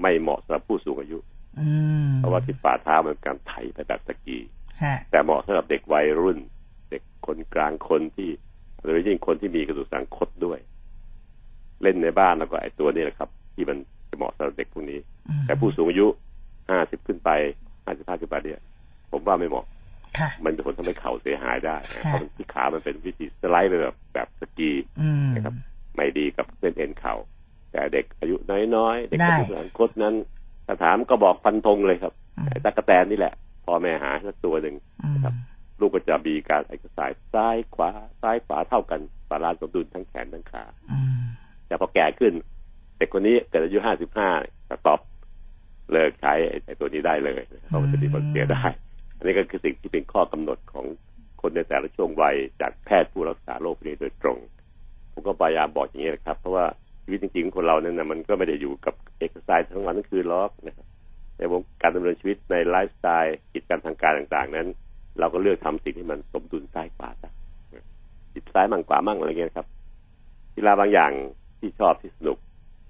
[0.01, 1.19] ไม่เหมาะสำหรับผู้สูงอายุ
[1.59, 1.69] อื
[2.07, 4.39] มเพราะว่าที่ฝ่าเท้ามันเป็นการไถไปแบบสกี
[4.83, 6.39] ฮะแต่เหมาะสำหรับเด็กวัยรุ่น
[6.91, 8.31] เด็กคนกลางคนที่
[8.81, 10.59] โดยเฉพาะยิ่งคนที่มีกระดูกสันหลังคดด้วย
[11.83, 13.79] เล่นในบ้านแล้วก็ไอ้ตัวนี้แหละครับ ที่มัน
[14.11, 14.99] จะเหมาะสำหรับเด็กพวกนี้
[15.29, 16.07] อืมแต่ผู้สูงอายุ
[16.71, 17.31] ห้าสิบขึ้นไป
[17.85, 18.61] ห้าสิบห้าขึ้นไปเนี่ย
[19.11, 19.80] ผมว่าไม่เหมาะค่ะ
[20.45, 25.55] มันจะผลทำให้เข่าเสียหายได้นะค่ะเพราะมันที่ขามันเป็นวิธีสไลด์ไปแบบแบบสกีอืมนะครับ
[25.97, 27.15] ไม่ดีกับเส้นเอ็นเข่า
[27.73, 28.37] แต่เด็กอายุ
[28.77, 30.15] น้อยๆ เด็กได้กระดูกสันหลังคดนั้น
[30.67, 33.35] ถ้าถามก็บอกฟันธงเลยครับอืมไอ้ตั๊กแตนนี่แหละ
[33.67, 35.35] พ่อแม่หาสักตัวหนึ่งอืมครับ
[35.81, 37.91] ลูกก็จะมีการเอ็กซ์ไซส์ซ้ายขวา
[38.23, 39.01] ซ้ายขวาเท่ากัน
[39.31, 41.23] balance สมดุลทั้งแขนทั้งขาอืม
[41.67, 42.33] แต่พอแก่ขึ้น
[42.97, 44.29] เด็กคนนี้เกิดอายุห้าสิบห้า
[44.69, 45.01] stop
[45.93, 48.63] เลิกใช้ไอ้ไอ้ตัวนี้ได้เลยเพราะมันจะมีผลเสียได้
[49.21, 50.87] อันนี้ก็คือสิ่งที่เป็นข้อกำหนดของ
[51.41, 54.39] คนในแต่ละช่วงวัยจากแพทย์ผู้รักษาโรคนี้โดยตรง
[55.13, 56.67] ผมก็พยายามบอกอย่างนี้นะครับ เพราะว่า
[57.03, 60.87] ชีวิตจริงๆคนเราเนี่ยนะมันก็ไม่ได้อยู่กับเอกสารทั้งวันทั้งคืนหรอกนะครับ
[61.39, 64.69] ในวงการดำเนินชีวิตในไลฟ์สไตล์กิจกรรมทางการต่างๆ นั้น
[65.19, 67.31] เราก็เลือกทำสิ่งที่มันสมดุลซ้ายขวาซะ
[68.33, 69.67] จิตซ้ายมั่งขวามั่งอะไรเงี้ยครับ
[70.55, 71.13] กีฬาบางอย่าง
[71.59, 72.39] ที่ชอบที่สนุก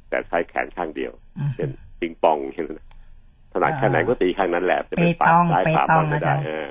[0.09, 1.71] แต่ใช้แขนข้างเดียวอืมเช่น
[2.01, 2.81] ปิงปองอย่างนั้น
[3.53, 6.67] ถนัดแค่ไหนก็ตีข้างนั้นแหละจะเป็นเปตองซ้ายเปขวาตองบ้างไม่อาได้จารย์เออ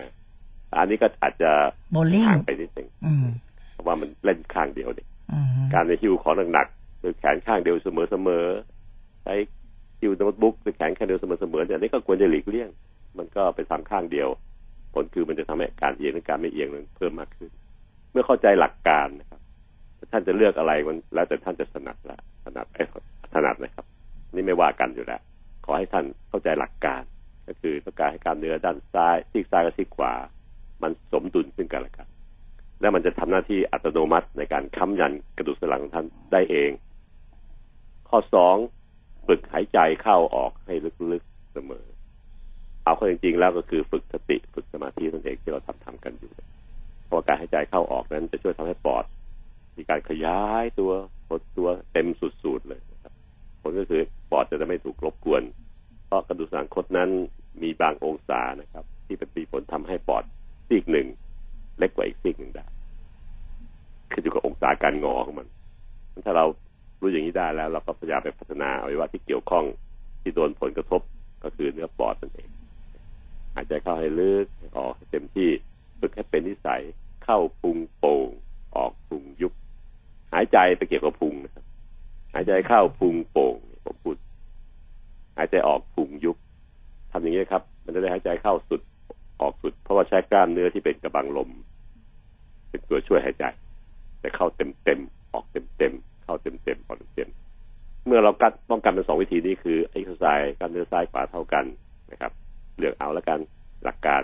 [0.80, 1.52] อันนี้ก็อาจจะ
[1.94, 3.26] โบลิ่งห่างไปนิดนึงอืม
[3.72, 9.34] เพราะว่ามันเล่นข้างเดียวเนี่ยอืมการในหิ้วของหนักๆโดยแขนข้างเดียวเสมอเสมอๆใช้
[10.00, 12.70] หิ้วโน้ตบุ๊กโดยแขนข้างเดียวเสมอเสมอๆเนี่ยอันนี้ก็ควรจะหลีกเลี่ยง
[13.18, 14.28] มันก็เป็นทำข้างเดียว
[14.94, 17.50] ผลคือมันจะทำให้การเอียงและการไม่เอียงนั้นเพิ่มมากขึ้น
[18.12, 19.40] เมื่อเข้าใจหลักการนะครับ
[20.12, 22.84] ท่านจะเลือกอะไรมันแล้วแต่ท่านจะถนัดละถนัดไอ้
[23.34, 23.86] ถนัดนะครับ
[24.34, 25.29] นี่ไม่ว่ากันอยู่แล้วข
[25.70, 27.02] อให้ท่านเข้าใจหลักการ
[27.48, 30.14] ก็คือต้องการให้กล้ามเนื้อด้านซ้ายซีกซ้ายกับซีกขวา
[30.82, 32.08] มันสมดุลซึ่งกันและกัน
[32.82, 36.72] และมันจะทำหน้าที่อัตโนมัติในการค้ำยันกระดูกสันหลังของท่านได้เอง
[38.10, 38.56] ข้อสอง
[39.28, 40.74] ฝึกหายใจเข้าออกให้
[41.12, 41.86] ลึกๆเสมอ
[42.84, 46.32] เอาเข้าจริงๆแล้วก็คือฝึกสติฝึกสมาธินั่นเองที่เราทำทำกันอยู่
[47.06, 49.06] เพราะการหายใจเข้าออกนั้นจะช่วยทำให้ปอด
[49.78, 50.92] มีการขยายตัว
[51.28, 52.82] หดตัวเต็มสุดๆเลย
[53.62, 54.02] ผลก็คือ
[54.32, 55.44] ปอดจะไม่ถูกรบกวน
[56.06, 57.10] เพราะกระดูกสันหลังคดนั้น
[57.62, 60.24] มีบางองศานะครับ ที่เป็นมีผลทำให้ปอด
[60.68, 61.08] ซีกหนึ่ง
[61.78, 62.66] เล็กกว่าอีกซีกหนึ่งได้
[64.12, 65.48] ขึ้นอยู่กับองศาการงอของมัน
[66.26, 66.46] ถ้าเรา
[67.02, 69.66] รู้อย่างนี้ได้แล้ว เราก็พยายามไปพัฒนาอวัยวะที่เกี่ยวข้อง
[70.22, 71.02] ที่โดนผลกระทบ
[71.44, 72.50] ก็คือเนื้อปอดนั่นเอง
[73.56, 74.46] หายใจเข้าให้ลึก
[74.78, 75.50] ออกให้เต็มที่
[76.00, 76.82] ฝึกให้เป็นนิสัย
[77.24, 78.28] เข้าพุงโป่ง
[78.76, 79.54] ออกพุงยุบ
[80.34, 81.66] หายใจไปเกี่ยวกับพุงนะครับ
[82.34, 83.56] หายใจเข้าพุงโป่ง
[83.86, 84.18] ผมพูด
[85.38, 86.38] หายใจออกพุงยุบ
[87.12, 88.82] ทำอย่างนี้ครับ มันจะได้หายใจเข้าสุด
[89.42, 91.50] ออกสุด เพราะว่าใช้กล้ามเนื้อที่เป็นกระบังลม
[92.70, 93.46] เป็นตัวช่วยหายใจ
[94.20, 95.00] แต่เข้าเต็มเต็ม
[95.34, 97.30] ออกเต็มเต็มเข้าเต็มเต็มออกเต็มเต็ม
[98.06, 101.66] เมื่อเรากัดป้องกันเป็นสองวิธีนี้คือเอ็กซ์ไซส์กล้ามเนื้อซ้ายขวาเท่ากัน
[102.12, 102.32] นะครับ
[102.78, 103.40] เลือกเอาแล้วกัน
[103.84, 104.22] หลักการ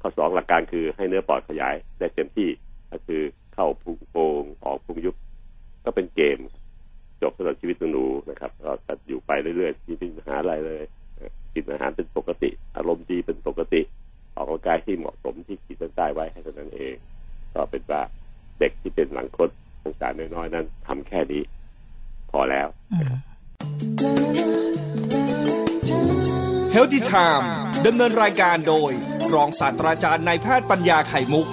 [0.00, 2.48] ข้อสองหลักการคือให้เนื้อปอดขยายได้เต็มที่
[2.92, 3.22] ก็คือ
[3.54, 5.14] เข้าพุงโป่งออกพุงยุบ
[5.84, 6.38] ก็เป็นเกม
[7.22, 10.82] จบสำหรับชีวิตหนูนะครับก็จะอยู่ไปเรื่อยๆไม่มีปัญหาอะไรเลย
[11.16, 13.80] เอ่อกินอาหารเป็นปกติ อารมณ์ดีเป็นปกติ
[14.36, 16.94] ออกกำลังกายที่เหมาะสมที่ขีดเส้นใต้ไว้ให้เท่านั้นเอง
[17.54, 18.02] ก็เป็นว่า
[18.58, 19.50] เด็กที่เป็นหลังคด
[19.84, 21.42] ตั้งแต่น้อยๆนั้นทำแค่นี้
[22.30, 23.14] พอแล้วอืม
[26.72, 27.50] เฮลติไทม์
[27.86, 28.92] ดำเนินรายการโดย
[29.34, 31.46] รองศาสตราจารย์นายแพทย์ปัญญาไข่มุก